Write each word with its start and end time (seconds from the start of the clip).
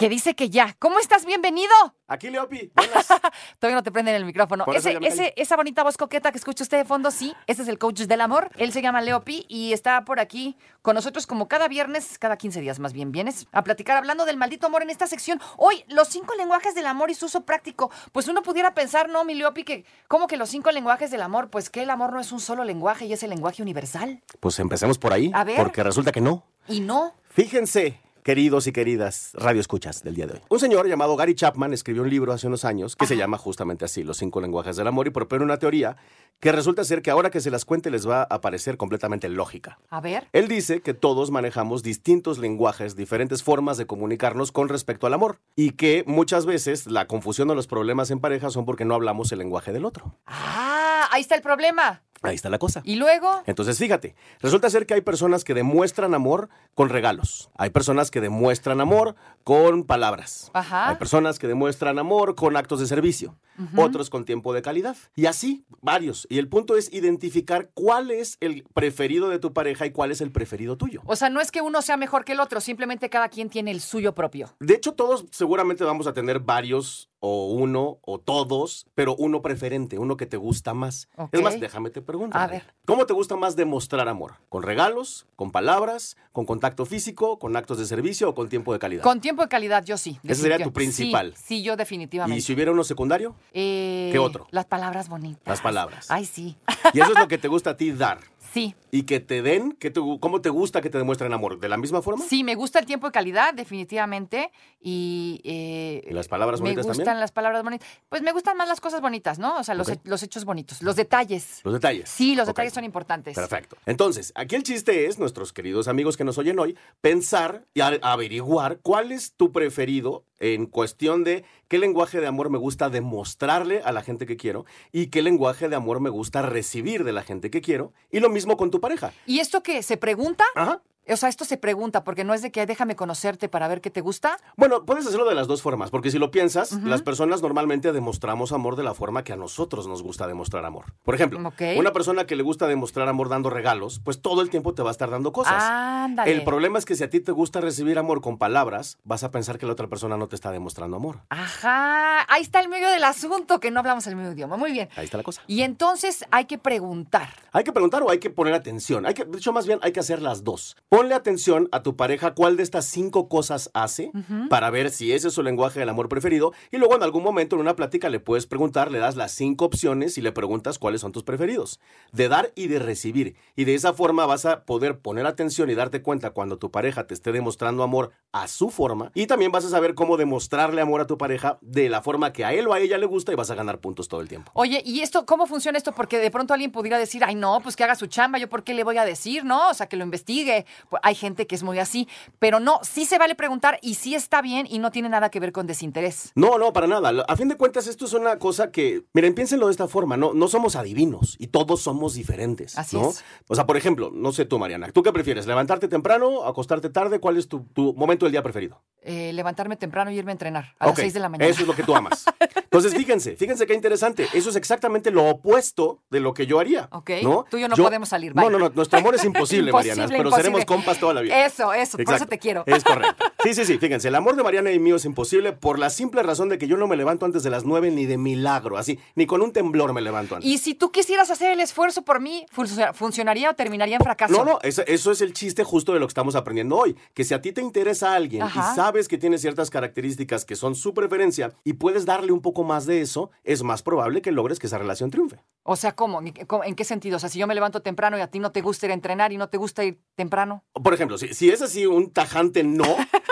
Que 0.00 0.08
dice 0.08 0.34
que 0.34 0.48
ya. 0.48 0.74
¿Cómo 0.78 0.98
estás? 0.98 1.26
Bienvenido. 1.26 1.74
Aquí, 2.08 2.30
Leopi. 2.30 2.72
Buenas. 2.74 3.06
Todavía 3.58 3.76
no 3.76 3.82
te 3.82 3.92
prenden 3.92 4.14
el 4.14 4.24
micrófono. 4.24 4.64
Ese, 4.72 5.34
esa 5.36 5.56
bonita 5.56 5.82
voz 5.82 5.98
coqueta 5.98 6.32
que 6.32 6.38
escucha 6.38 6.64
usted 6.64 6.78
de 6.78 6.84
fondo, 6.86 7.10
sí, 7.10 7.34
ese 7.46 7.60
es 7.60 7.68
el 7.68 7.76
coach 7.76 8.00
del 8.00 8.22
amor. 8.22 8.48
Él 8.56 8.72
se 8.72 8.80
llama 8.80 9.02
Leopi 9.02 9.44
y 9.46 9.74
está 9.74 10.06
por 10.06 10.18
aquí 10.18 10.56
con 10.80 10.94
nosotros 10.94 11.26
como 11.26 11.48
cada 11.48 11.68
viernes, 11.68 12.18
cada 12.18 12.38
15 12.38 12.62
días 12.62 12.78
más 12.78 12.94
bien, 12.94 13.12
vienes 13.12 13.46
a 13.52 13.62
platicar 13.62 13.98
hablando 13.98 14.24
del 14.24 14.38
maldito 14.38 14.68
amor 14.68 14.80
en 14.80 14.88
esta 14.88 15.06
sección. 15.06 15.38
Hoy, 15.58 15.84
los 15.88 16.08
cinco 16.08 16.34
lenguajes 16.34 16.74
del 16.74 16.86
amor 16.86 17.10
y 17.10 17.14
su 17.14 17.26
uso 17.26 17.44
práctico. 17.44 17.90
Pues 18.12 18.26
uno 18.26 18.42
pudiera 18.42 18.72
pensar, 18.72 19.10
¿no, 19.10 19.26
mi 19.26 19.34
Leopi? 19.34 19.64
Que, 19.64 19.84
¿Cómo 20.08 20.28
que 20.28 20.38
los 20.38 20.48
cinco 20.48 20.70
lenguajes 20.70 21.10
del 21.10 21.20
amor? 21.20 21.50
Pues 21.50 21.68
que 21.68 21.82
el 21.82 21.90
amor 21.90 22.14
no 22.14 22.20
es 22.20 22.32
un 22.32 22.40
solo 22.40 22.64
lenguaje 22.64 23.04
y 23.04 23.12
es 23.12 23.22
el 23.22 23.28
lenguaje 23.28 23.60
universal. 23.60 24.22
Pues 24.40 24.58
empecemos 24.60 24.96
por 24.96 25.12
ahí. 25.12 25.30
A 25.34 25.44
ver. 25.44 25.56
Porque 25.58 25.82
resulta 25.82 26.10
que 26.10 26.22
no. 26.22 26.46
Y 26.68 26.80
no. 26.80 27.12
Fíjense, 27.28 28.00
queridos 28.22 28.66
y 28.66 28.72
queridas 28.72 29.30
radioescuchas 29.34 30.02
del 30.02 30.14
día 30.14 30.26
de 30.26 30.34
hoy. 30.34 30.40
Un 30.48 30.60
señor 30.60 30.88
llamado 30.88 31.16
Gary 31.16 31.34
Chapman 31.34 31.72
escribió 31.72 32.02
un 32.02 32.10
libro 32.10 32.32
hace 32.32 32.46
unos 32.46 32.64
años 32.64 32.96
que 32.96 33.06
se 33.06 33.16
llama 33.16 33.38
justamente 33.38 33.84
así, 33.84 34.02
Los 34.02 34.18
cinco 34.18 34.40
lenguajes 34.40 34.76
del 34.76 34.86
amor, 34.86 35.06
y 35.06 35.10
propone 35.10 35.44
una 35.44 35.58
teoría 35.58 35.96
que 36.40 36.52
resulta 36.52 36.84
ser 36.84 37.02
que 37.02 37.10
ahora 37.10 37.30
que 37.30 37.40
se 37.40 37.50
las 37.50 37.64
cuente 37.64 37.90
les 37.90 38.08
va 38.08 38.22
a 38.22 38.40
parecer 38.40 38.76
completamente 38.76 39.28
lógica. 39.28 39.78
A 39.90 40.00
ver. 40.00 40.28
Él 40.32 40.48
dice 40.48 40.80
que 40.80 40.94
todos 40.94 41.30
manejamos 41.30 41.82
distintos 41.82 42.38
lenguajes, 42.38 42.96
diferentes 42.96 43.42
formas 43.42 43.76
de 43.76 43.86
comunicarnos 43.86 44.52
con 44.52 44.68
respecto 44.68 45.06
al 45.06 45.14
amor, 45.14 45.38
y 45.54 45.72
que 45.72 46.04
muchas 46.06 46.46
veces 46.46 46.86
la 46.86 47.06
confusión 47.06 47.50
o 47.50 47.54
los 47.54 47.66
problemas 47.66 48.10
en 48.10 48.20
pareja 48.20 48.50
son 48.50 48.64
porque 48.64 48.84
no 48.84 48.94
hablamos 48.94 49.32
el 49.32 49.38
lenguaje 49.38 49.72
del 49.72 49.84
otro. 49.84 50.16
Ah, 50.26 51.08
ahí 51.10 51.20
está 51.20 51.34
el 51.34 51.42
problema. 51.42 52.02
Ahí 52.22 52.34
está 52.34 52.50
la 52.50 52.58
cosa. 52.58 52.82
Y 52.84 52.96
luego. 52.96 53.42
Entonces, 53.46 53.78
fíjate, 53.78 54.14
resulta 54.40 54.68
ser 54.68 54.84
que 54.84 54.94
hay 54.94 55.00
personas 55.00 55.42
que 55.42 55.54
demuestran 55.54 56.14
amor 56.14 56.50
con 56.74 56.90
regalos. 56.90 57.50
Hay 57.56 57.70
personas 57.70 58.10
que 58.10 58.20
demuestran 58.20 58.80
amor 58.80 59.14
con 59.42 59.84
palabras. 59.84 60.50
Ajá. 60.52 60.90
Hay 60.90 60.96
personas 60.96 61.38
que 61.38 61.48
demuestran 61.48 61.98
amor 61.98 62.34
con 62.34 62.56
actos 62.56 62.80
de 62.80 62.86
servicio. 62.86 63.38
Otros 63.76 64.08
con 64.08 64.24
tiempo 64.24 64.54
de 64.54 64.62
calidad. 64.62 64.96
Y 65.14 65.26
así, 65.26 65.66
varios. 65.82 66.26
Y 66.30 66.38
el 66.38 66.48
punto 66.48 66.78
es 66.78 66.90
identificar 66.94 67.68
cuál 67.74 68.10
es 68.10 68.38
el 68.40 68.64
preferido 68.72 69.28
de 69.28 69.38
tu 69.38 69.52
pareja 69.52 69.84
y 69.84 69.90
cuál 69.90 70.10
es 70.10 70.22
el 70.22 70.32
preferido 70.32 70.78
tuyo. 70.78 71.02
O 71.04 71.14
sea, 71.14 71.28
no 71.28 71.42
es 71.42 71.50
que 71.50 71.60
uno 71.60 71.82
sea 71.82 71.98
mejor 71.98 72.24
que 72.24 72.32
el 72.32 72.40
otro, 72.40 72.62
simplemente 72.62 73.10
cada 73.10 73.28
quien 73.28 73.50
tiene 73.50 73.70
el 73.70 73.82
suyo 73.82 74.14
propio. 74.14 74.54
De 74.60 74.74
hecho, 74.74 74.92
todos 74.92 75.26
seguramente 75.30 75.84
vamos 75.84 76.06
a 76.06 76.14
tener 76.14 76.40
varios 76.40 77.09
o 77.20 77.46
uno 77.52 77.98
o 78.02 78.18
todos, 78.18 78.86
pero 78.94 79.14
uno 79.16 79.42
preferente, 79.42 79.98
uno 79.98 80.16
que 80.16 80.26
te 80.26 80.36
gusta 80.36 80.74
más. 80.74 81.08
Es 81.32 81.42
más, 81.42 81.60
déjame 81.60 81.90
te 81.90 82.02
pregunto. 82.02 82.36
A 82.36 82.46
ver. 82.46 82.74
¿Cómo 82.86 83.06
te 83.06 83.12
gusta 83.12 83.36
más 83.36 83.56
demostrar 83.56 84.08
amor? 84.08 84.34
¿Con 84.48 84.62
regalos? 84.62 85.26
¿Con 85.36 85.52
palabras? 85.52 86.16
¿Con 86.32 86.46
contacto 86.46 86.86
físico? 86.86 87.38
¿Con 87.38 87.56
actos 87.56 87.78
de 87.78 87.86
servicio 87.86 88.30
o 88.30 88.34
con 88.34 88.48
tiempo 88.48 88.72
de 88.72 88.78
calidad? 88.78 89.02
Con 89.02 89.20
tiempo 89.20 89.42
de 89.42 89.48
calidad, 89.48 89.84
yo 89.84 89.96
sí. 89.96 90.18
Ese 90.24 90.42
sería 90.42 90.62
tu 90.62 90.72
principal. 90.72 91.34
Sí, 91.36 91.44
sí, 91.44 91.62
yo 91.62 91.76
definitivamente. 91.76 92.38
¿Y 92.38 92.42
si 92.42 92.54
hubiera 92.54 92.72
uno 92.72 92.84
secundario? 92.84 93.36
Eh, 93.52 94.08
¿Qué 94.12 94.18
otro? 94.18 94.46
Las 94.50 94.64
palabras 94.64 95.08
bonitas. 95.08 95.46
Las 95.46 95.60
palabras. 95.60 96.10
Ay, 96.10 96.24
sí. 96.24 96.56
Y 96.94 97.00
eso 97.00 97.12
es 97.12 97.18
lo 97.18 97.28
que 97.28 97.38
te 97.38 97.48
gusta 97.48 97.70
a 97.70 97.76
ti 97.76 97.92
dar. 97.92 98.20
Sí. 98.52 98.74
Y 98.90 99.04
que 99.04 99.20
te 99.20 99.42
den, 99.42 99.72
que 99.72 99.90
te- 99.92 100.00
¿cómo 100.18 100.40
te 100.40 100.48
gusta 100.48 100.80
que 100.80 100.90
te 100.90 100.98
demuestren 100.98 101.32
amor? 101.32 101.60
¿De 101.60 101.68
la 101.68 101.76
misma 101.76 102.02
forma? 102.02 102.24
Sí, 102.24 102.42
me 102.42 102.56
gusta 102.56 102.80
el 102.80 102.86
tiempo 102.86 103.06
de 103.06 103.12
calidad, 103.12 103.54
definitivamente. 103.54 104.50
Y. 104.80 105.40
eh, 105.44 106.02
¿Y 106.10 106.12
las 106.12 106.26
palabras 106.26 106.60
Me 106.60 106.64
bonitas 106.70 106.86
gustan 106.86 107.04
también? 107.04 107.20
las 107.20 107.30
palabras 107.32 107.62
bonitas. 107.62 107.86
Pues 108.08 108.22
me 108.22 108.32
gustan 108.32 108.56
más 108.56 108.66
las 108.68 108.80
cosas 108.80 109.00
bonitas, 109.00 109.38
¿no? 109.38 109.58
O 109.58 109.62
sea, 109.62 109.74
los, 109.76 109.88
Ok. 109.88 109.94
he- 110.04 110.08
los 110.08 110.22
hechos 110.24 110.44
bonitos, 110.44 110.82
los 110.82 110.96
detalles. 110.96 111.60
Los 111.62 111.74
detalles. 111.74 112.08
Sí, 112.08 112.34
los 112.34 112.46
detalles 112.48 112.72
son 112.72 112.82
importantes. 112.84 113.34
Perfecto. 113.36 113.76
Entonces, 113.86 114.32
aquí 114.34 114.56
el 114.56 114.64
chiste 114.64 115.06
es, 115.06 115.18
nuestros 115.20 115.52
queridos 115.52 115.86
amigos 115.86 116.16
que 116.16 116.24
nos 116.24 116.36
oyen 116.38 116.58
hoy, 116.58 116.76
pensar 117.00 117.64
y 117.74 117.80
averiguar 117.80 118.78
cuál 118.82 119.12
es 119.12 119.32
tu 119.34 119.52
preferido 119.52 120.24
en 120.40 120.66
cuestión 120.66 121.22
de 121.22 121.44
qué 121.70 121.78
lenguaje 121.78 122.20
de 122.20 122.26
amor 122.26 122.50
me 122.50 122.58
gusta 122.58 122.90
demostrarle 122.90 123.80
a 123.84 123.92
la 123.92 124.02
gente 124.02 124.26
que 124.26 124.36
quiero 124.36 124.66
y 124.90 125.06
qué 125.06 125.22
lenguaje 125.22 125.68
de 125.68 125.76
amor 125.76 126.00
me 126.00 126.10
gusta 126.10 126.42
recibir 126.42 127.04
de 127.04 127.12
la 127.12 127.22
gente 127.22 127.48
que 127.48 127.60
quiero. 127.60 127.92
Y 128.10 128.18
lo 128.18 128.28
mismo 128.28 128.56
con 128.56 128.72
tu 128.72 128.80
pareja. 128.80 129.12
¿Y 129.24 129.38
esto 129.38 129.62
que 129.62 129.84
se 129.84 129.96
pregunta? 129.96 130.42
Ajá. 130.56 130.82
O 131.12 131.16
sea, 131.16 131.28
esto 131.28 131.44
se 131.44 131.56
pregunta 131.56 132.04
porque 132.04 132.24
no 132.24 132.34
es 132.34 132.42
de 132.42 132.50
que 132.50 132.66
déjame 132.66 132.96
conocerte 132.96 133.48
para 133.48 133.68
ver 133.68 133.80
qué 133.80 133.90
te 133.90 134.00
gusta. 134.00 134.38
Bueno, 134.56 134.84
puedes 134.84 135.06
hacerlo 135.06 135.28
de 135.28 135.34
las 135.34 135.46
dos 135.46 135.62
formas, 135.62 135.90
porque 135.90 136.10
si 136.10 136.18
lo 136.18 136.30
piensas, 136.30 136.72
las 136.72 137.02
personas 137.02 137.42
normalmente 137.42 137.92
demostramos 137.92 138.52
amor 138.52 138.76
de 138.76 138.82
la 138.82 138.94
forma 138.94 139.24
que 139.24 139.32
a 139.32 139.36
nosotros 139.36 139.86
nos 139.86 140.02
gusta 140.02 140.26
demostrar 140.26 140.64
amor. 140.64 140.86
Por 141.02 141.14
ejemplo, 141.14 141.38
una 141.76 141.92
persona 141.92 142.26
que 142.26 142.36
le 142.36 142.42
gusta 142.42 142.66
demostrar 142.66 143.08
amor 143.08 143.28
dando 143.28 143.50
regalos, 143.50 144.00
pues 144.04 144.20
todo 144.20 144.42
el 144.42 144.50
tiempo 144.50 144.74
te 144.74 144.82
va 144.82 144.90
a 144.90 144.92
estar 144.92 145.10
dando 145.10 145.32
cosas. 145.32 145.62
Ándale. 145.62 146.30
El 146.32 146.44
problema 146.44 146.78
es 146.78 146.84
que 146.84 146.94
si 146.94 147.04
a 147.04 147.10
ti 147.10 147.20
te 147.20 147.32
gusta 147.32 147.60
recibir 147.60 147.98
amor 147.98 148.20
con 148.20 148.38
palabras, 148.38 148.98
vas 149.04 149.24
a 149.24 149.30
pensar 149.30 149.58
que 149.58 149.66
la 149.66 149.72
otra 149.72 149.88
persona 149.88 150.16
no 150.16 150.28
te 150.28 150.36
está 150.36 150.50
demostrando 150.50 150.96
amor. 150.96 151.20
Ajá, 151.28 152.26
ahí 152.32 152.42
está 152.42 152.60
el 152.60 152.68
medio 152.68 152.88
del 152.88 153.04
asunto, 153.04 153.60
que 153.60 153.70
no 153.70 153.80
hablamos 153.80 154.06
el 154.06 154.16
mismo 154.16 154.32
idioma. 154.32 154.56
Muy 154.56 154.72
bien. 154.72 154.88
Ahí 154.96 155.04
está 155.04 155.16
la 155.16 155.22
cosa. 155.22 155.42
Y 155.46 155.62
entonces 155.62 156.24
hay 156.30 156.44
que 156.44 156.58
preguntar. 156.58 157.30
Hay 157.52 157.64
que 157.64 157.72
preguntar 157.72 158.02
o 158.02 158.10
hay 158.10 158.18
que 158.18 158.30
poner 158.30 158.54
atención. 158.54 159.06
Hay 159.06 159.14
que, 159.14 159.24
de 159.24 159.38
hecho, 159.38 159.52
más 159.52 159.66
bien 159.66 159.78
hay 159.82 159.92
que 159.92 160.00
hacer 160.00 160.22
las 160.22 160.44
dos. 160.44 160.76
Ponle 161.00 161.14
atención 161.14 161.66
a 161.72 161.82
tu 161.82 161.96
pareja 161.96 162.34
cuál 162.34 162.58
de 162.58 162.62
estas 162.62 162.84
cinco 162.84 163.26
cosas 163.30 163.70
hace 163.72 164.12
para 164.50 164.68
ver 164.68 164.90
si 164.90 165.14
ese 165.14 165.28
es 165.28 165.34
su 165.34 165.42
lenguaje 165.42 165.80
del 165.80 165.88
amor 165.88 166.10
preferido. 166.10 166.52
Y 166.70 166.76
luego 166.76 166.94
en 166.94 167.02
algún 167.02 167.22
momento 167.22 167.56
en 167.56 167.62
una 167.62 167.74
plática 167.74 168.10
le 168.10 168.20
puedes 168.20 168.44
preguntar, 168.44 168.90
le 168.90 168.98
das 168.98 169.16
las 169.16 169.32
cinco 169.32 169.64
opciones 169.64 170.18
y 170.18 170.20
le 170.20 170.30
preguntas 170.30 170.78
cuáles 170.78 171.00
son 171.00 171.12
tus 171.12 171.22
preferidos. 171.22 171.80
De 172.12 172.28
dar 172.28 172.52
y 172.54 172.66
de 172.66 172.80
recibir. 172.80 173.34
Y 173.56 173.64
de 173.64 173.76
esa 173.76 173.94
forma 173.94 174.26
vas 174.26 174.44
a 174.44 174.66
poder 174.66 174.98
poner 174.98 175.24
atención 175.24 175.70
y 175.70 175.74
darte 175.74 176.02
cuenta 176.02 176.32
cuando 176.32 176.58
tu 176.58 176.70
pareja 176.70 177.06
te 177.06 177.14
esté 177.14 177.32
demostrando 177.32 177.82
amor 177.82 178.10
a 178.32 178.46
su 178.46 178.68
forma. 178.68 179.10
Y 179.14 179.26
también 179.26 179.52
vas 179.52 179.64
a 179.64 179.70
saber 179.70 179.94
cómo 179.94 180.18
demostrarle 180.18 180.82
amor 180.82 181.00
a 181.00 181.06
tu 181.06 181.16
pareja 181.16 181.56
de 181.62 181.88
la 181.88 182.02
forma 182.02 182.34
que 182.34 182.44
a 182.44 182.52
él 182.52 182.68
o 182.68 182.74
a 182.74 182.78
ella 182.78 182.98
le 182.98 183.06
gusta 183.06 183.32
y 183.32 183.36
vas 183.36 183.50
a 183.50 183.54
ganar 183.54 183.78
puntos 183.78 184.06
todo 184.06 184.20
el 184.20 184.28
tiempo. 184.28 184.52
Oye, 184.54 184.82
¿y 184.84 185.00
esto 185.00 185.24
cómo 185.24 185.46
funciona 185.46 185.78
esto? 185.78 185.92
Porque 185.92 186.18
de 186.18 186.30
pronto 186.30 186.52
alguien 186.52 186.70
pudiera 186.70 186.98
decir, 186.98 187.24
ay, 187.24 187.36
no, 187.36 187.60
pues 187.62 187.74
que 187.74 187.84
haga 187.84 187.94
su 187.94 188.06
chamba, 188.06 188.38
¿yo 188.38 188.50
por 188.50 188.64
qué 188.64 188.74
le 188.74 188.84
voy 188.84 188.98
a 188.98 189.06
decir? 189.06 189.46
No, 189.46 189.70
o 189.70 189.74
sea, 189.74 189.86
que 189.86 189.96
lo 189.96 190.04
investigue. 190.04 190.66
Pues 190.90 191.00
hay 191.04 191.14
gente 191.14 191.46
que 191.46 191.54
es 191.54 191.62
muy 191.62 191.78
así, 191.78 192.08
pero 192.38 192.60
no, 192.60 192.80
sí 192.82 193.06
se 193.06 193.16
vale 193.16 193.34
preguntar 193.36 193.78
y 193.80 193.94
sí 193.94 194.14
está 194.14 194.42
bien 194.42 194.66
y 194.68 194.80
no 194.80 194.90
tiene 194.90 195.08
nada 195.08 195.30
que 195.30 195.40
ver 195.40 195.52
con 195.52 195.66
desinterés. 195.66 196.32
No, 196.34 196.58
no, 196.58 196.72
para 196.72 196.88
nada. 196.88 197.24
A 197.28 197.36
fin 197.36 197.48
de 197.48 197.56
cuentas, 197.56 197.86
esto 197.86 198.04
es 198.04 198.12
una 198.12 198.38
cosa 198.38 198.72
que, 198.72 199.04
miren, 199.14 199.34
piénsenlo 199.34 199.66
de 199.66 199.72
esta 199.72 199.86
forma, 199.86 200.16
no, 200.16 200.34
no 200.34 200.48
somos 200.48 200.74
adivinos 200.74 201.36
y 201.38 201.46
todos 201.46 201.80
somos 201.80 202.14
diferentes. 202.14 202.76
Así 202.76 202.96
¿no? 202.96 203.10
es. 203.10 203.24
O 203.48 203.54
sea, 203.54 203.66
por 203.66 203.76
ejemplo, 203.76 204.10
no 204.12 204.32
sé 204.32 204.44
tú, 204.44 204.58
Mariana, 204.58 204.90
¿tú 204.92 205.02
qué 205.02 205.12
prefieres? 205.12 205.46
¿Levantarte 205.46 205.86
temprano, 205.86 206.44
acostarte 206.44 206.90
tarde? 206.90 207.20
¿Cuál 207.20 207.36
es 207.36 207.48
tu, 207.48 207.64
tu 207.72 207.94
momento 207.94 208.26
del 208.26 208.32
día 208.32 208.42
preferido? 208.42 208.82
Eh, 209.02 209.32
levantarme 209.32 209.76
temprano 209.76 210.10
y 210.10 210.18
irme 210.18 210.30
a 210.30 210.34
entrenar 210.34 210.74
a 210.78 210.84
las 210.84 210.92
Ok, 210.92 211.00
6 211.00 211.14
de 211.14 211.20
la 211.20 211.30
mañana. 211.30 211.50
Eso 211.50 211.62
es 211.62 211.66
lo 211.66 211.74
que 211.74 211.82
tú 211.82 211.94
amas. 211.96 212.24
Entonces, 212.54 212.94
fíjense, 212.94 213.34
fíjense 213.34 213.66
qué 213.66 213.72
interesante. 213.72 214.28
Eso 214.34 214.50
es 214.50 214.56
exactamente 214.56 215.10
lo 215.10 215.26
opuesto 215.26 216.00
de 216.10 216.20
lo 216.20 216.34
que 216.34 216.46
yo 216.46 216.60
haría. 216.60 216.86
Ok, 216.92 217.10
¿no? 217.22 217.46
tú 217.50 217.56
y 217.56 217.62
yo 217.62 217.68
no 217.68 217.76
podemos 217.76 218.10
salir, 218.10 218.34
No, 218.36 218.50
no, 218.50 218.58
no, 218.58 218.68
nuestro 218.68 218.98
amor 218.98 219.14
es 219.14 219.24
imposible, 219.24 219.72
Mariana, 219.72 220.02
Imposible, 220.02 220.18
pero 220.18 220.28
imposible. 220.28 220.42
seremos 220.52 220.64
compas 220.66 221.00
toda 221.00 221.14
la 221.14 221.22
vida. 221.22 221.46
Eso, 221.46 221.72
eso, 221.72 221.96
por 221.96 222.14
eso 222.14 222.26
te 222.26 222.38
quiero. 222.38 222.62
Es 222.66 222.84
correcto. 222.84 223.24
Sí, 223.42 223.54
sí, 223.54 223.64
sí, 223.64 223.78
fíjense, 223.78 224.08
el 224.08 224.14
amor 224.16 224.36
de 224.36 224.42
Mariana 224.42 224.70
y 224.70 224.78
mío 224.78 224.96
es 224.96 225.06
imposible 225.06 225.52
por 225.54 225.78
la 225.78 225.88
simple 225.88 226.22
razón 226.22 226.50
de 226.50 226.58
que 226.58 226.66
yo 226.68 226.76
no 226.76 226.86
me 226.86 226.94
levanto 226.94 227.24
antes 227.24 227.42
de 227.42 227.48
las 227.48 227.64
nueve 227.64 227.90
ni 227.90 228.04
de 228.04 228.18
milagro, 228.18 228.76
así, 228.76 228.98
ni 229.14 229.24
con 229.24 229.40
un 229.40 229.50
temblor 229.54 229.94
me 229.94 230.02
levanto 230.02 230.34
antes. 230.36 230.46
Y 230.50 230.58
si 230.58 230.74
tú 230.74 230.92
quisieras 230.92 231.30
hacer 231.30 231.50
el 231.52 231.60
esfuerzo 231.60 232.02
por 232.02 232.20
mí, 232.20 232.44
funcio- 232.54 232.92
¿funcionaría 232.92 233.48
o 233.48 233.54
terminaría 233.54 233.96
en 233.96 234.02
fracaso? 234.02 234.34
No, 234.34 234.44
no, 234.44 234.58
eso, 234.62 234.82
eso 234.86 235.10
es 235.10 235.22
el 235.22 235.32
chiste 235.32 235.64
justo 235.64 235.94
de 235.94 236.00
lo 236.00 236.06
que 236.06 236.10
estamos 236.10 236.34
aprendiendo 236.34 236.76
hoy. 236.76 236.94
Que 237.14 237.24
si 237.24 237.32
a 237.32 237.40
ti 237.40 237.52
te 237.52 237.62
interesa 237.62 238.12
alguien 238.12 238.42
Ajá. 238.42 238.72
y 238.72 238.76
sabes 238.76 238.89
que 239.08 239.18
tiene 239.18 239.38
ciertas 239.38 239.70
características 239.70 240.44
que 240.44 240.56
son 240.56 240.74
su 240.74 240.94
preferencia 240.94 241.52
y 241.64 241.74
puedes 241.74 242.04
darle 242.06 242.32
un 242.32 242.40
poco 242.42 242.64
más 242.64 242.86
de 242.86 243.00
eso, 243.00 243.30
es 243.44 243.62
más 243.62 243.82
probable 243.82 244.22
que 244.22 244.32
logres 244.32 244.58
que 244.58 244.66
esa 244.66 244.78
relación 244.78 245.10
triunfe. 245.10 245.44
O 245.62 245.76
sea, 245.76 245.92
¿cómo? 245.94 246.20
¿En 246.20 246.32
qué- 246.32 246.46
cómo- 246.46 246.64
¿En 246.64 246.74
qué 246.74 246.84
sentido? 246.84 247.16
O 247.16 247.20
sea, 247.20 247.28
si 247.28 247.38
yo 247.38 247.46
me 247.46 247.54
levanto 247.54 247.80
temprano 247.82 248.18
y 248.18 248.20
a 248.20 248.26
ti 248.28 248.38
no 248.38 248.50
te 248.52 248.60
gusta 248.62 248.86
ir 248.86 248.92
a 248.92 248.94
entrenar 248.94 249.32
y 249.32 249.36
no 249.36 249.48
te 249.48 249.58
gusta 249.58 249.84
ir 249.84 250.00
temprano. 250.16 250.64
Por 250.72 250.92
ejemplo, 250.94 251.18
si, 251.18 251.32
si 251.34 251.50
es 251.50 251.62
así 251.62 251.86
un 251.86 252.10
tajante 252.10 252.64
no, 252.64 252.84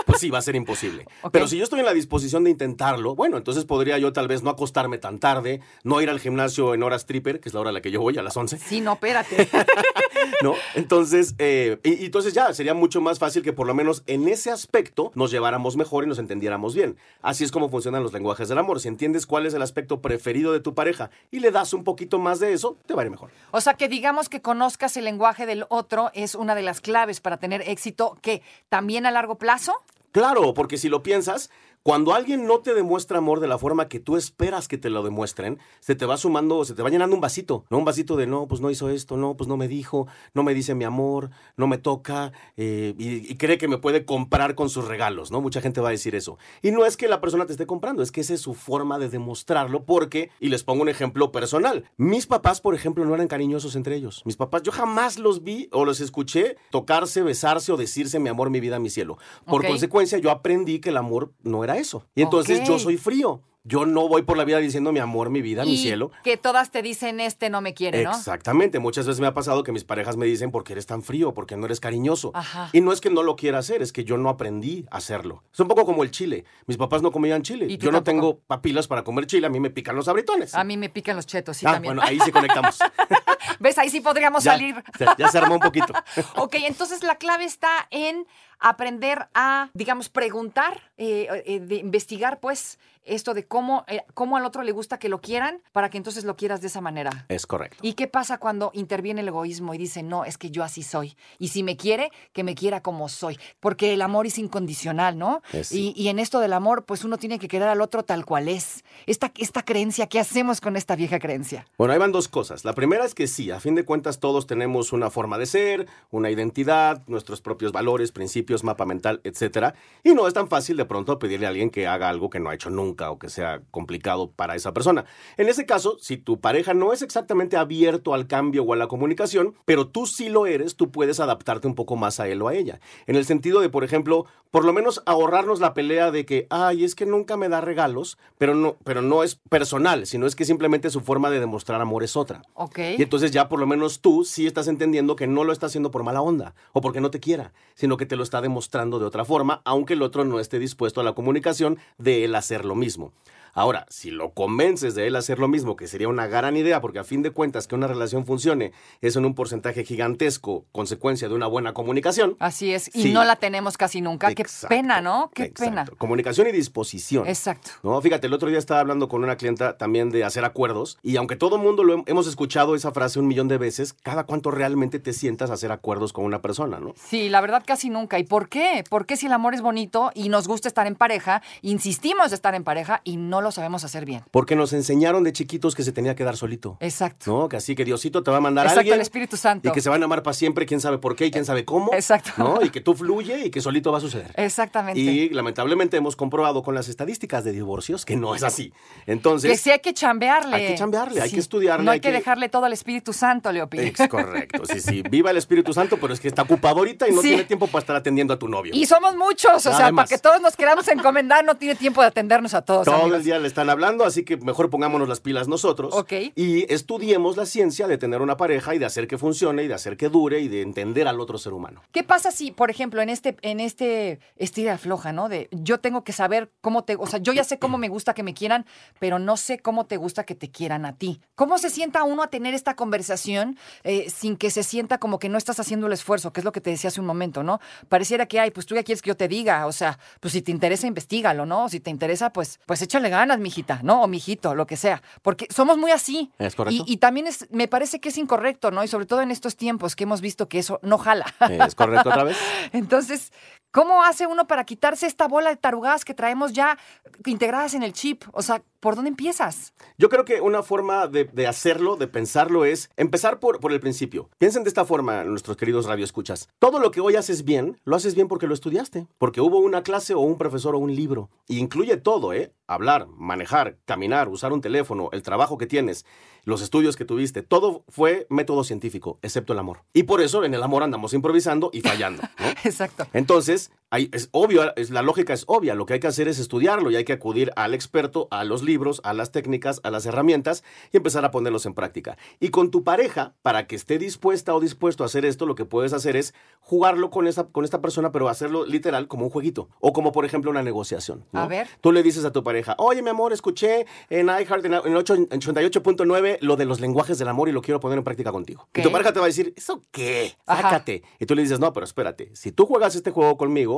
pues 0.07 0.21
sí, 0.21 0.31
va 0.31 0.39
a 0.39 0.43
ser 0.43 0.55
imposible. 0.57 1.07
Pero 1.33 1.49
si 1.49 1.59
yo 1.59 1.65
estoy 1.65 1.81
en 1.81 1.87
la 1.87 1.95
disposición 1.95 2.45
de 2.45 2.51
intentarlo, 2.51 3.15
bueno, 3.15 3.37
entonces 3.37 3.65
podría 3.65 3.99
yo 3.99 4.13
tal 4.13 4.29
vez 4.29 4.43
no 4.43 4.51
acostarme 4.51 4.99
tan 4.99 5.19
tarde, 5.19 5.61
no 5.85 6.01
ir 6.01 6.11
al 6.11 6.21
gimnasio 6.21 6.75
en 6.75 6.83
horas 6.83 7.03
stripper, 7.03 7.41
que 7.41 7.49
es 7.49 7.55
la 7.55 7.61
hora 7.61 7.71
a 7.71 7.73
la 7.73 7.81
que 7.81 7.91
yo 7.91 8.01
voy, 8.01 8.17
a 8.19 8.23
las 8.23 8.37
11, 8.37 8.59
Sí, 8.59 8.81
no, 8.81 8.93
espérate. 8.95 9.49
¿no? 10.43 10.55
Entonces, 10.75 11.35
eh, 11.39 11.79
y, 11.83 11.95
y 12.03 12.05
entonces 12.07 12.35
ya, 12.35 12.53
sería 12.53 12.75
mucho 12.75 13.01
más 13.01 13.19
fácil 13.19 13.43
que 13.43 13.53
por 13.53 13.67
lo 13.67 13.75
menos 13.75 14.03
en 14.07 14.29
ese 14.29 14.51
aspecto 14.51 15.11
nos 15.15 15.31
lleváramos 15.31 15.77
mejor 15.77 16.05
y 16.05 16.07
nos 16.07 16.19
entendiéramos 16.19 16.75
bien. 16.75 16.97
Así 17.23 17.45
es 17.45 17.51
como 17.51 17.69
funcionan 17.69 18.03
los 18.03 18.13
lenguajes 18.13 18.49
del 18.49 18.59
amor. 18.59 18.81
Si 18.81 18.89
entiendes 18.89 19.27
cuál 19.27 19.47
es 19.47 19.55
el 19.55 19.63
aspecto 19.63 20.01
preferido 20.01 20.53
de 20.53 20.61
tu 20.61 20.75
pareja 20.75 21.11
y 21.31 21.41
le 21.41 21.51
das 21.51 21.73
un 21.73 21.85
poquito 21.85 22.19
más 22.19 22.41
de 22.41 22.53
eso, 22.53 22.77
te 22.87 22.95
va 22.95 23.03
a 23.03 23.05
ir 23.05 23.11
mejor. 23.11 23.31
O 23.51 23.61
sea, 23.61 23.75
que 23.75 23.89
digamos 23.89 24.29
que 24.29 24.41
conozcas 24.41 24.97
el 24.97 25.05
lenguaje 25.05 25.47
del 25.47 25.67
otro 25.69 26.11
es 26.15 26.35
una 26.35 26.55
de 26.55 26.63
las 26.63 26.81
claves 26.81 27.21
para 27.21 27.39
tener 27.39 27.63
éxito, 27.63 28.17
que 28.23 28.43
también 28.69 29.07
a 29.07 29.11
largo 29.11 29.37
plazo. 29.37 29.83
Claro, 30.13 30.55
porque 30.55 30.79
si 30.79 30.89
lo 30.89 31.03
piensas, 31.03 31.51
cuando 31.83 32.15
alguien 32.15 32.47
no 32.47 32.61
te 32.61 32.75
demuestra 32.75 33.19
amor 33.19 33.41
de 33.41 33.49
la 33.49 33.59
forma 33.59 33.89
que 33.89 34.01
tú 34.01 34.17
esperas 34.17 34.69
que 34.69 34.79
te 34.79 34.91
lo 34.91 35.03
demuestren, 35.03 35.59
se 35.81 35.95
te 35.95 36.07
va 36.07 36.17
sumando, 36.17 36.65
se 36.65 36.75
te 36.75 36.83
va 36.83 36.91
llenando 36.91 37.15
un 37.15 37.21
vasito, 37.21 37.65
¿no? 37.71 37.79
Un 37.79 37.85
vasito 37.85 38.17
de 38.17 38.27
no, 38.27 38.47
pues 38.47 38.61
no 38.61 38.71
hizo 38.71 38.91
esto, 38.91 39.17
no, 39.17 39.37
pues 39.37 39.49
no 39.49 39.57
me 39.57 39.69
dijo, 39.69 40.07
no 40.35 40.43
me 40.43 40.55
dice 40.55 40.75
mi 40.75 40.85
amor, 40.85 41.31
no 41.57 41.67
me 41.67 41.79
toca, 41.79 42.33
eh, 42.57 42.95
y, 42.99 43.31
y 43.31 43.37
cree 43.37 43.59
que 43.59 43.69
me 43.69 43.79
puede 43.79 44.05
comprar 44.05 44.55
con 44.55 44.69
sus 44.69 44.87
regalos, 44.87 45.31
¿no? 45.31 45.41
Mucha 45.41 45.61
gente 45.61 45.81
va 45.81 45.89
a 45.89 45.93
decir 45.93 46.15
eso. 46.15 46.39
Y 46.63 46.71
no 46.71 46.85
es 46.85 46.97
que 46.97 47.09
la 47.09 47.21
persona 47.21 47.47
te 47.47 47.53
esté 47.53 47.67
comprando, 47.67 48.03
es 48.03 48.13
que 48.13 48.21
esa 48.21 48.35
es 48.35 48.41
su 48.41 48.55
forma 48.55 48.99
de 48.99 49.09
demostrarlo, 49.09 49.85
porque, 49.85 50.31
y 50.41 50.49
les 50.49 50.65
pongo 50.65 50.83
un 50.83 50.89
ejemplo 50.89 51.33
personal, 51.33 51.85
mis 51.97 52.27
papás, 52.27 52.61
por 52.61 52.75
ejemplo, 52.75 53.05
no 53.05 53.15
eran 53.15 53.29
cariñosos 53.29 53.77
entre 53.77 53.97
ellos. 53.97 54.23
Mis 54.25 54.37
papás, 54.37 54.63
yo 54.63 54.73
jamás 54.73 55.19
los 55.19 55.43
vi 55.43 55.69
o 55.73 55.85
los 55.85 56.01
escuché 56.01 56.57
tocarse, 56.71 57.23
besarse 57.23 57.73
o 57.73 57.77
decirse 57.77 58.19
mi 58.19 58.29
amor, 58.29 58.51
mi 58.51 58.61
vida, 58.61 58.79
mi 58.79 58.91
cielo. 58.91 59.19
Por 59.47 59.67
consecuencia, 59.67 60.19
yo 60.19 60.31
aprendí 60.31 60.81
que 60.81 60.91
el 60.91 60.97
amor 60.97 61.33
no 61.43 61.65
era 61.65 61.68
eso. 61.77 62.07
Y 62.15 62.23
entonces 62.23 62.67
yo 62.67 62.79
soy 62.79 62.97
frío. 62.97 63.43
Yo 63.65 63.85
no 63.85 64.09
voy 64.09 64.23
por 64.23 64.39
la 64.39 64.45
vida 64.45 64.59
diciendo 64.59 64.93
mi 64.93 64.99
amor, 65.01 65.29
mi 65.29 65.43
vida, 65.43 65.63
mi 65.67 65.77
cielo. 65.77 66.11
que 66.25 66.39
todas 66.39 66.71
te 66.71 66.81
dicen 66.81 67.21
este 67.21 67.51
no 67.51 67.61
me 67.61 67.75
quiere, 67.75 68.03
¿no? 68.03 68.13
Exactamente. 68.13 68.79
Muchas 68.79 69.07
veces 69.07 69.21
me 69.21 69.27
ha 69.27 69.35
pasado 69.35 69.63
que 69.63 69.73
mis 69.73 69.85
parejas 69.85 70.17
me 70.17 70.25
dicen 70.25 70.51
porque 70.51 70.73
eres 70.73 70.87
tan 70.87 71.03
frío, 71.03 71.35
porque 71.35 71.55
no 71.59 71.67
eres 71.67 71.79
cariñoso. 71.79 72.31
Ajá. 72.35 72.71
Y 72.73 72.81
no 72.81 72.93
es 72.93 73.03
que 73.03 73.11
no 73.11 73.23
lo 73.23 73.37
quiera 73.37 73.59
hacer, 73.59 73.83
es 73.83 73.93
que 73.93 74.05
yo 74.05 74.17
no 74.17 74.31
aprendí 74.31 74.87
a 74.91 74.97
hacerlo. 74.99 75.43
Es 75.53 75.61
un 75.61 75.69
poco 75.69 75.85
como 75.85 76.03
el 76.03 76.11
chile. 76.11 76.45
Mis 76.67 76.79
papás 76.79 77.03
no 77.03 77.13
comían 77.13 77.43
chile. 77.43 77.67
Y 77.69 77.77
Yo 77.77 77.91
no 77.91 78.03
tampoco. 78.03 78.05
tengo 78.05 78.41
papilas 78.47 78.87
para 78.87 79.05
comer 79.05 79.27
chile, 79.27 79.47
a 79.49 79.51
mí 79.51 79.61
me 79.61 79.69
pican 79.71 79.97
los 79.97 80.09
abritones. 80.09 80.55
A 80.55 80.65
mí 80.65 80.79
me 80.79 80.89
pican 80.89 81.17
los 81.17 81.27
chetos, 81.27 81.59
sí, 81.59 81.67
ah, 81.67 81.73
también. 81.73 81.95
bueno, 81.97 82.09
ahí 82.09 82.19
sí 82.25 82.31
conectamos. 82.33 82.79
¿Ves? 83.61 83.77
Ahí 83.77 83.91
sí 83.91 84.01
podríamos 84.01 84.45
ya, 84.45 84.53
salir. 84.53 84.77
ya- 84.99 85.15
ya 85.19 85.29
se 85.29 85.37
armó 85.39 85.55
un 85.57 85.61
poquito. 85.61 85.93
Ok, 86.37 86.55
entonces 86.61 87.03
la 87.03 87.17
clave 87.17 87.45
está 87.45 87.69
en 87.91 88.27
aprender 88.59 89.29
a, 89.35 89.71
digamos, 89.75 90.09
preguntar, 90.09 90.91
eh, 90.97 91.43
eh, 91.47 91.61
de 91.61 91.77
investigar, 91.77 92.41
pues, 92.41 92.79
esto 93.09 93.35
de 93.35 93.47
cómo, 93.47 93.85
eh, 93.89 94.03
cómo 94.15 94.37
al 94.37 94.45
otro 94.45 94.63
le 94.63 94.73
gusta 94.73 94.99
que 94.99 95.09
lo 95.09 95.21
quieran 95.21 95.63
para 95.73 95.91
que 95.91 95.97
entonces 95.97 96.25
lo 96.25 96.37
quieras 96.37 96.61
de 96.61 96.69
esa 96.69 96.81
manera. 96.81 97.27
Es 97.29 97.47
correcto. 97.47 97.79
¿Y 97.83 97.95
qué 97.95 98.07
pasa 98.07 98.39
cuando 98.39 98.71
interviene 98.75 99.23
el 99.23 99.29
egoísmo 99.29 99.75
y 99.75 99.79
dice, 99.79 100.03
no, 100.03 100.25
es 100.25 100.39
que 100.39 100.51
yo 100.51 100.63
así 100.63 100.83
soy? 100.83 101.17
Y 101.39 101.49
si 101.49 101.63
me 101.63 101.77
quiere, 101.77 102.11
que 102.33 102.45
me 102.45 102.55
quiera 102.55 102.83
como 102.83 103.09
soy. 103.09 103.39
Porque 103.61 103.95
el 103.95 104.03
amor 104.03 104.27
es 104.27 104.39
incondicional, 104.39 105.19
¿no? 105.19 105.43
Es 105.53 105.69
sí. 105.69 105.95
y, 105.97 106.03
y 106.03 106.09
en 106.09 106.19
esto 106.19 106.41
del 106.41 106.53
amor, 106.53 106.85
pues 106.85 107.05
uno 107.05 107.19
tiene 107.19 107.39
que 107.39 107.49
querer 107.49 107.69
al 107.69 107.81
otro 107.81 108.03
tal 108.03 108.25
cual 108.25 108.49
es. 108.49 108.85
Esta, 109.07 109.33
esta 109.39 109.65
creencia, 109.65 110.07
¿qué 110.07 110.21
hacemos 110.21 110.61
con 110.61 110.77
esta 110.77 110.97
vieja 110.97 111.19
creencia? 111.19 111.67
Bueno, 111.79 111.93
ahí 111.95 111.99
van 111.99 112.13
dos 112.13 112.29
cosas. 112.29 112.65
La 112.65 112.75
primera 112.75 113.05
es 113.05 113.15
que 113.15 113.27
sí, 113.27 113.51
a 113.51 113.61
fin 113.61 113.75
de 113.75 113.85
cuentas 113.85 114.21
todos 114.21 114.47
tenemos 114.47 114.93
una 114.93 115.11
forma 115.11 115.39
de 115.39 115.47
ser, 115.47 115.87
una 116.11 116.31
identidad, 116.31 117.03
nuestros 117.07 117.41
propios 117.41 117.73
valores, 117.73 118.13
principios, 118.13 118.48
mapa 118.65 118.85
mental, 118.85 119.21
etcétera. 119.25 119.75
Y 120.03 120.15
no 120.15 120.27
es 120.27 120.35
tan 120.35 120.49
fácil 120.49 120.77
de 120.77 120.85
pronto 120.85 121.19
pedirle 121.19 121.47
a 121.47 121.51
alguien 121.51 121.71
que 121.71 121.87
haga 121.87 122.09
algo 122.09 122.31
que 122.31 122.41
no 122.41 122.51
ha 122.51 122.55
hecho 122.55 122.71
nunca 122.71 123.11
o 123.11 123.19
que 123.19 123.29
sea 123.29 123.63
complicado 123.71 124.31
para 124.31 124.55
esa 124.55 124.73
persona. 124.73 125.05
En 125.37 125.49
ese 125.49 125.67
caso, 125.67 125.97
si 126.01 126.17
tu 126.17 126.41
pareja 126.41 126.75
no 126.75 126.93
es 126.93 127.03
exactamente 127.03 127.57
abierto 127.57 128.15
al 128.15 128.27
cambio 128.27 128.65
o 128.65 128.73
a 128.73 128.77
la 128.77 128.89
comunicación, 128.89 129.55
pero 129.65 129.89
tú 129.89 130.07
sí 130.07 130.29
lo 130.29 130.47
eres, 130.47 130.77
tú 130.77 130.91
puedes 130.91 131.21
adaptarte 131.21 131.67
un 131.67 131.75
poco 131.75 131.97
más 131.97 132.21
a 132.21 132.29
él 132.29 132.43
o 132.43 132.49
a 132.49 132.55
ella. 132.55 132.81
En 133.07 133.17
el 133.17 133.25
sentido 133.25 133.61
de, 133.61 133.69
por 133.69 133.85
ejemplo, 133.85 134.27
por 134.51 134.65
lo 134.65 134.73
menos 134.73 135.03
ahorrarnos 135.07 135.61
la 135.61 135.75
pelea 135.75 136.11
de 136.11 136.25
que, 136.25 136.47
ay, 136.51 136.85
es 136.85 136.95
que 136.95 137.07
nunca 137.07 137.37
me 137.37 137.49
da 137.49 137.61
regalos, 137.61 138.19
pero 138.39 138.55
no, 138.55 138.77
pero 138.85 139.03
no 139.03 139.23
es 139.23 139.37
personal, 139.37 140.07
sino 140.07 140.27
es 140.27 140.35
que 140.35 140.45
simplemente 140.45 140.91
su 140.91 141.01
forma 141.01 141.31
de 141.31 141.41
demostrar 141.41 141.81
amor 141.81 142.03
es 142.03 142.17
otra. 142.17 142.43
¿Ok? 142.55 142.79
Y 142.99 143.03
entonces 143.03 143.31
ya 143.31 143.49
por 143.49 143.61
lo 143.61 143.67
menos 143.67 144.01
tú 144.01 144.25
sí 144.25 144.47
estás 144.47 144.69
entendiendo 144.69 145.17
que 145.17 145.27
no 145.27 145.45
lo 145.45 145.53
está 145.53 145.67
haciendo 145.67 145.91
por 145.91 146.03
mala 146.03 146.23
onda 146.23 146.55
o 146.73 146.81
porque 146.81 147.01
no 147.01 147.11
te 147.11 147.21
quiera, 147.21 147.53
sino 147.75 147.97
que 147.97 148.07
te 148.07 148.17
lo 148.17 148.23
está 148.23 148.38
demostrando 148.41 148.99
de 148.99 149.07
otra 149.07 149.25
forma, 149.25 149.61
aunque 149.65 149.95
el 149.95 150.03
otro 150.03 150.25
no 150.25 150.41
esté 150.41 150.59
dispuesto 150.59 151.01
a 151.01 151.05
la 151.05 151.15
comunicación 151.15 151.79
de 151.99 152.25
él 152.25 152.35
hacer 152.35 152.65
lo 152.65 152.75
mismo. 152.75 153.13
Ahora, 153.55 153.87
si 153.89 154.11
lo 154.11 154.31
convences 154.31 154.95
de 154.95 155.07
él 155.07 155.17
hacer 155.17 155.39
lo 155.39 155.49
mismo, 155.49 155.77
que 155.77 155.87
sería 155.87 156.09
una 156.09 156.27
gran 156.27 156.57
idea, 156.57 156.81
porque 156.81 156.99
a 156.99 157.05
fin 157.05 157.23
de 157.23 157.31
cuentas 157.31 157.67
que 157.67 157.75
una 157.75 157.87
relación 157.87 158.27
funcione 158.27 158.73
es 159.01 159.17
en 159.17 159.25
un 159.25 159.35
porcentaje 159.35 159.85
gigantesco 159.85 160.65
consecuencia 160.73 161.29
de 161.29 161.35
una 161.35 161.47
buena 161.47 161.73
comunicación. 161.75 162.37
Así 162.39 162.73
es. 162.73 162.89
Y 162.95 163.03
Sí. 163.05 163.13
no 163.13 163.25
la 163.25 163.37
tenemos 163.37 163.77
casi 163.77 164.01
nunca. 164.01 164.33
Qué 164.35 164.45
pena, 164.69 165.01
¿no? 165.01 165.31
Qué 165.35 165.45
exacto. 165.45 165.65
pena. 165.71 165.87
Comunicación 165.99 166.47
y 166.49 166.53
disposición. 166.53 167.27
Exacto. 167.27 167.71
No, 167.83 168.01
fíjate, 168.01 168.27
el 168.27 168.33
otro 168.35 168.49
día 168.49 168.59
estaba 168.59 168.81
hablando 168.81 169.09
con 169.09 169.23
una 169.25 169.37
clienta 169.37 169.77
también 169.77 170.11
de 170.11 170.25
hacer 170.25 170.45
acuerdos 170.45 170.99
y 171.03 171.17
aunque 171.17 171.37
todo 171.37 171.57
el 171.57 171.63
mundo 171.63 171.85
lo 171.85 171.97
hem- 171.99 172.05
hemos 172.07 172.27
escuchado 172.27 172.75
esa 172.75 172.93
frase 172.93 173.19
un 173.19 173.27
millón 173.27 173.49
de 173.49 173.59
veces, 173.59 173.93
cada 173.93 174.25
cuánto 174.25 174.51
realmente 174.51 174.99
te 174.99 175.13
sientas 175.13 175.51
a 175.51 175.55
hacer 175.55 175.73
acuerdos 175.73 176.13
con 176.13 176.25
una 176.25 176.41
persona, 176.43 176.79
¿no? 176.81 176.95
Sí, 176.97 177.29
la 177.29 177.41
verdad 177.41 177.63
casi 177.67 177.91
nunca. 177.91 178.19
¿Y 178.19 178.25
por 178.25 178.49
qué? 178.49 178.85
¿Por 178.89 179.07
qué 179.07 179.17
si 179.17 179.27
el 179.27 179.33
amor 179.33 179.55
es 179.55 179.61
bonito 179.63 180.11
y 180.15 180.29
nos 180.29 180.47
gusta 180.49 180.69
estar 180.69 180.87
en 180.87 180.95
pareja, 180.95 181.43
insistimos 181.63 182.31
de 182.31 182.37
estar 182.37 182.55
en 182.55 182.65
pareja 182.65 183.01
y 183.05 183.17
no 183.17 183.38
lo 183.41 183.51
sabemos 183.53 183.85
hacer 183.85 184.05
bien? 184.05 184.23
Porque 184.31 184.57
nos 184.57 184.73
enseñaron 184.73 185.25
de 185.25 185.33
chiquitos 185.33 185.75
que 185.75 185.83
se 185.83 185.93
tenía 185.93 186.15
que 186.17 186.25
dar 186.25 186.37
solito. 186.37 186.77
Exacto. 186.81 187.31
¿No? 187.33 187.49
Que 187.49 187.57
así 187.57 187.75
que 187.75 187.85
Diosito 187.85 188.23
te 188.23 188.31
va 188.31 188.39
a 188.39 188.41
mandar 188.41 188.67
a 188.67 188.69
Exacto, 188.69 188.81
alguien. 188.81 188.95
el 188.95 189.01
Espíritu 189.01 189.37
Santo. 189.37 189.69
Y 189.69 189.73
que 189.73 189.81
se 189.81 189.89
van 189.91 190.03
a 190.03 190.05
amar 190.07 190.23
para 190.23 190.35
siempre, 190.35 190.67
quién 190.67 190.81
sabe 190.81 190.99
por 190.99 191.17
qué 191.17 191.27
y 191.27 191.31
quién 191.31 191.45
sabe 191.45 191.65
cómo. 191.65 191.93
Exacto. 191.95 192.33
¿No? 192.37 192.63
Y 192.63 192.71
que 192.71 192.81
tú 192.81 192.95
fluye 192.95 193.47
y 193.47 193.51
que 193.51 193.61
solito 193.61 193.93
va 193.93 193.99
a 193.99 194.01
suceder. 194.01 194.33
Exactamente. 194.37 195.01
Y 195.01 195.29
lamentablemente 195.31 195.97
hemos 195.97 196.17
comprobado 196.17 196.63
con 196.63 196.75
las 196.75 196.89
estadísticas 196.89 197.45
de 197.45 197.53
divorcios 197.53 198.05
que 198.05 198.17
no 198.17 198.35
es 198.35 198.43
así. 198.43 198.73
Entonces. 199.07 199.51
que 199.51 199.57
sí 199.57 199.71
hay 199.71 199.81
que 199.81 199.95
chambearle. 199.95 200.57
Hay 200.57 200.67
que 200.69 200.75
chambearle, 200.75 201.21
hay 201.21 201.31
que 201.31 201.41
estudiarle, 201.41 201.85
No 201.85 201.91
hay, 201.91 201.97
hay 201.97 202.01
que, 202.01 202.09
que- 202.09 202.15
dejarle 202.19 202.49
todo 202.49 202.65
al 202.65 202.73
Espíritu 202.73 203.13
Santo, 203.13 203.51
Leopi. 203.53 203.79
Es 203.79 204.09
correcto, 204.09 204.63
sí, 204.67 204.81
sí. 204.81 205.03
Viva 205.11 205.31
el 205.31 205.37
Espíritu 205.37 205.73
Santo, 205.73 205.99
pero 206.01 206.13
es 206.15 206.21
que 206.21 206.29
está 206.29 206.43
ocupado 206.43 206.79
ahorita 206.79 207.09
y 207.09 207.13
no 207.13 207.23
Sí. 207.23 207.29
tiene 207.29 207.45
tiempo 207.45 207.67
para 207.67 207.81
estar 207.81 207.97
atendiendo 207.97 208.35
a 208.35 208.39
tu 208.39 208.49
novio. 208.49 208.73
Y 208.75 208.87
somos 208.87 209.17
muchos, 209.17 209.67
o 209.67 209.73
sea, 209.75 209.93
para 209.93 210.07
que 210.09 210.19
todos 210.19 210.41
nos 210.41 210.57
queramos 210.57 210.87
encomendar, 210.89 211.45
no 211.45 211.57
tiene 211.57 211.75
tiempo 211.75 212.01
de 212.01 212.09
atendernos 212.09 212.55
a 212.55 212.63
todos. 212.63 212.85
Todo 212.85 212.95
amigos. 212.97 213.19
el 213.19 213.25
día 213.29 213.39
le 213.39 213.49
están 213.49 213.71
hablando, 213.71 214.05
así 214.05 214.25
que 214.25 214.37
mejor 214.37 214.71
pongámonos 214.71 215.09
las 215.09 215.21
pilas 215.21 215.49
nosotros. 215.49 215.95
Ok. 215.95 216.13
Y 216.35 216.73
estudiemos 216.73 217.37
la 217.37 217.47
ciencia 217.47 217.87
de 217.87 217.99
tener 217.99 218.23
una 218.23 218.37
pareja 218.37 218.75
y 218.75 218.79
de 218.79 218.87
hacer 218.87 219.07
que 219.07 219.19
funcione 219.19 219.65
y 219.65 219.69
de 219.69 219.75
hacer 219.75 219.97
que 219.97 220.09
dure 220.09 220.41
y 220.41 220.49
de 220.49 220.63
entender 220.63 221.09
al 221.09 221.21
otro 221.21 221.39
ser 221.39 221.53
humano. 221.53 221.83
¿Qué 221.93 222.03
pasa 222.03 222.31
si, 222.31 222.51
por 222.51 222.71
ejemplo, 222.71 223.03
en 223.03 223.09
este, 223.09 223.37
en 223.43 223.61
este 223.61 224.21
estira 224.37 224.73
y 224.73 224.75
afloja, 224.75 225.13
¿no? 225.13 225.29
De 225.29 225.49
yo 225.53 225.79
tengo 225.79 226.05
que 226.05 226.13
saber 226.13 226.51
cómo 226.61 226.85
te, 226.85 226.97
o 226.97 227.07
sea, 227.07 227.19
yo 227.21 227.33
ya 227.33 227.45
sé 227.45 227.59
cómo 227.59 227.79
me 227.79 227.89
gusta 227.89 228.15
que 228.15 228.23
me 228.23 228.35
quieran, 228.35 228.67
pero 228.99 229.19
no 229.19 229.37
sé 229.37 229.59
cómo 229.59 229.87
te 229.87 229.97
gusta 229.97 230.25
que 230.25 230.35
te 230.35 230.51
quieran 230.51 230.87
a 230.87 230.97
ti. 230.97 231.21
¿Cómo 231.35 231.59
se 231.59 231.71
sienta 231.71 232.05
uno 232.05 232.23
a 232.23 232.29
tener 232.29 232.55
esta 232.55 232.75
conversación 232.77 233.59
eh, 233.85 234.11
sin 234.11 234.37
que 234.37 234.51
se 234.51 234.63
sienta 234.63 234.99
como 234.99 235.19
que 235.19 235.29
no 235.29 235.39
estás 235.39 235.61
haciendo 235.61 235.87
el 235.87 235.93
esfuerzo, 235.93 236.33
que 236.33 236.41
es 236.41 236.45
lo 236.45 236.53
que 236.53 236.61
te 236.61 236.71
decía 236.71 236.89
hace 236.89 237.01
un 237.01 237.07
momento, 237.07 237.43
¿no? 237.43 237.61
Pareciera 237.89 238.27
que, 238.27 238.41
ay, 238.41 238.51
pues 238.51 238.67
tú 238.67 238.75
ya 238.75 238.83
quieres 238.83 239.03
que 239.03 239.09
yo 239.09 239.17
te 239.17 239.29
diga, 239.29 239.67
o 239.67 239.73
sea, 239.73 239.99
pues 240.21 240.33
si 240.33 240.43
te 240.43 240.51
interesa, 240.51 240.87
investigalo, 240.87 241.47
¿no? 241.47 241.69
Si 241.69 241.81
te 241.81 241.91
interesa, 241.91 242.33
pues, 242.33 242.61
pues 242.67 242.83
échale 242.83 243.09
ganas, 243.09 243.18
mijita, 243.27 243.81
¿no? 243.83 244.03
O 244.03 244.07
mijito, 244.07 244.55
lo 244.55 244.67
que 244.67 244.77
sea. 244.77 245.03
Porque 245.23 245.47
somos 245.51 245.79
muy 245.79 245.91
así. 245.91 246.31
Es 246.39 246.55
correcto. 246.55 246.85
Y, 246.87 246.93
y 246.93 246.97
también 246.99 247.27
es, 247.27 247.47
me 247.51 247.69
parece 247.69 248.01
que 248.01 248.09
es 248.11 248.19
incorrecto, 248.19 248.71
¿no? 248.71 248.83
Y 248.85 248.89
sobre 248.89 249.07
todo 249.07 249.21
en 249.21 249.31
estos 249.31 249.57
tiempos 249.57 249.97
que 249.97 250.05
hemos 250.05 250.21
visto 250.21 250.49
que 250.49 250.59
eso 250.59 250.81
no 250.83 250.99
jala. 250.99 251.27
¿Es 251.67 251.75
correcto 251.75 252.09
otra 252.09 252.25
vez? 252.25 252.37
Entonces, 252.73 253.33
¿cómo 253.71 254.05
hace 254.05 254.27
uno 254.27 254.47
para 254.47 254.65
quitarse 254.65 255.07
esta 255.07 255.29
bola 255.29 255.51
de 255.51 255.57
tarugadas 255.57 256.05
que 256.05 256.15
traemos 256.15 256.53
ya 256.53 256.79
integradas 257.27 257.75
en 257.75 257.83
el 257.83 257.93
chip? 257.93 258.25
O 258.33 258.43
sea, 258.43 258.63
¿por 258.81 258.95
dónde 258.95 259.11
empiezas? 259.11 259.73
Yo 259.97 260.09
creo 260.09 260.25
que 260.25 260.41
una 260.41 260.63
forma 260.63 261.07
de, 261.07 261.25
de 261.25 261.47
hacerlo, 261.47 261.97
de 261.97 262.09
pensarlo, 262.09 262.65
es 262.65 262.91
empezar 262.97 263.41
por, 263.41 263.61
por 263.61 263.73
el 263.73 263.81
principio. 263.81 264.29
Piensen 264.39 264.63
de 264.65 264.69
esta 264.69 264.85
forma, 264.85 265.25
nuestros 265.25 265.57
queridos 265.57 265.87
radioescuchas. 265.87 266.49
Todo 266.59 266.79
lo 266.79 266.91
que 266.91 267.01
hoy 267.01 267.17
haces 267.17 267.45
bien, 267.45 267.81
lo 267.85 267.97
haces 267.97 268.15
bien 268.15 268.29
porque 268.29 268.47
lo 268.47 268.55
estudiaste, 268.55 269.07
porque 269.19 269.41
hubo 269.41 269.59
una 269.59 269.83
clase 269.83 270.15
o 270.15 270.21
un 270.21 270.39
profesor 270.39 270.75
o 270.75 270.79
un 270.79 270.95
libro. 270.95 271.31
Y 271.47 271.59
incluye 271.59 271.97
todo, 271.97 272.33
¿eh? 272.33 272.53
Hablar, 272.69 273.09
manejar, 273.17 273.79
caminar, 273.85 274.29
usar 274.29 274.53
un 274.53 274.61
teléfono, 274.61 275.09
el 275.13 275.23
trabajo 275.23 275.59
que 275.59 275.67
tienes, 275.67 276.07
los 276.45 276.63
estudios 276.63 276.97
que 276.97 277.05
tuviste, 277.05 277.43
todo 277.43 277.83
fue 277.89 278.27
método 278.31 278.63
científico, 278.63 279.19
excepto 279.23 279.53
el 279.55 279.59
amor. 279.59 279.83
Y 279.93 280.05
por 280.05 280.21
eso 280.21 280.45
en 280.45 280.55
el 280.55 280.63
amor 280.63 280.83
andamos 280.83 281.13
improvisando 281.15 281.71
y 281.73 281.81
fallando. 281.81 282.23
¿no? 282.39 282.47
Exacto. 282.65 283.07
Entonces, 283.13 283.73
es 283.91 284.29
obvio, 284.33 284.75
es, 284.77 284.91
la 284.91 285.03
lógica 285.03 285.33
es 285.33 285.45
obvia. 285.47 285.75
Lo 285.75 285.87
que 285.87 285.95
hay 285.95 286.01
que 286.01 286.07
hacer 286.07 286.29
es 286.29 286.39
estudiarlo 286.39 286.91
y 286.91 286.97
hay 286.97 287.05
que 287.05 287.15
acudir 287.15 287.53
al 287.57 287.75
experto, 287.75 288.29
a 288.31 288.45
los 288.45 288.63
libros, 288.63 289.01
a 289.05 289.15
las 289.15 289.33
técnicas, 289.33 289.81
a 289.83 289.91
las 289.91 290.05
herramientas 290.07 290.63
y 290.93 290.99
empezar 290.99 291.25
a 291.25 291.31
ponerlos 291.31 291.67
en 291.67 291.75
práctica. 291.75 292.19
Y 292.41 292.49
con 292.51 292.71
tu 292.71 292.85
pareja, 292.85 293.35
para 293.43 293.67
que 293.67 293.77
esté 293.77 293.99
dispuesta 293.99 294.55
o 294.55 294.61
dispuesto 294.61 295.05
a 295.05 295.07
hacer 295.07 295.25
esto, 295.25 295.47
lo 295.47 295.55
que 295.55 295.65
puedes 295.65 295.93
hacer 295.93 296.17
es 296.17 296.35
jugarlo 296.61 297.11
con 297.11 297.27
esta, 297.27 297.45
con 297.45 297.65
esta 297.65 297.81
persona, 297.81 298.13
pero 298.13 298.29
hacerlo 298.29 298.67
literal 298.67 299.09
como 299.09 299.25
un 299.25 299.31
jueguito. 299.31 299.69
O 299.81 299.93
como, 299.93 300.13
por 300.13 300.25
ejemplo, 300.25 300.51
una 300.51 300.63
negociación. 300.63 301.25
¿no? 301.33 301.41
A 301.41 301.47
ver. 301.47 301.69
Tú 301.81 301.93
le 301.93 302.03
dices 302.03 302.25
a 302.25 302.33
tu 302.33 302.43
pareja, 302.45 302.75
oye, 302.79 303.03
mi 303.03 303.11
amor, 303.11 303.33
escuché 303.33 303.87
en 304.11 304.27
iHeart 304.27 304.65
en 304.65 304.75
en 304.75 304.97
8 304.97 305.15
en 305.15 305.29
88.9 305.29 306.39
lo 306.41 306.57
de 306.57 306.65
los 306.65 306.81
lenguajes 306.81 307.19
del 307.19 307.29
amor 307.29 307.49
y 307.49 307.53
lo 307.53 307.63
quiero 307.63 307.81
poner 307.81 307.99
en 307.99 308.05
práctica 308.05 308.33
contigo. 308.33 308.69
Y 308.75 308.83
tu 308.83 308.93
pareja 308.93 309.13
te 309.13 309.19
va 309.19 309.27
a 309.27 309.29
decir, 309.29 309.55
¿eso 309.57 309.83
qué? 309.91 310.37
Ajá. 310.47 310.63
Sácate. 310.63 311.03
Y 311.19 311.27
tú 311.27 311.35
le 311.35 311.43
dices, 311.43 311.59
no, 311.59 311.73
pero 311.73 311.85
espérate, 311.85 312.31
si 312.35 312.53
tú 312.53 312.67
juegas 312.67 312.95
este 312.95 313.11
juego 313.11 313.37
conmigo, 313.37 313.78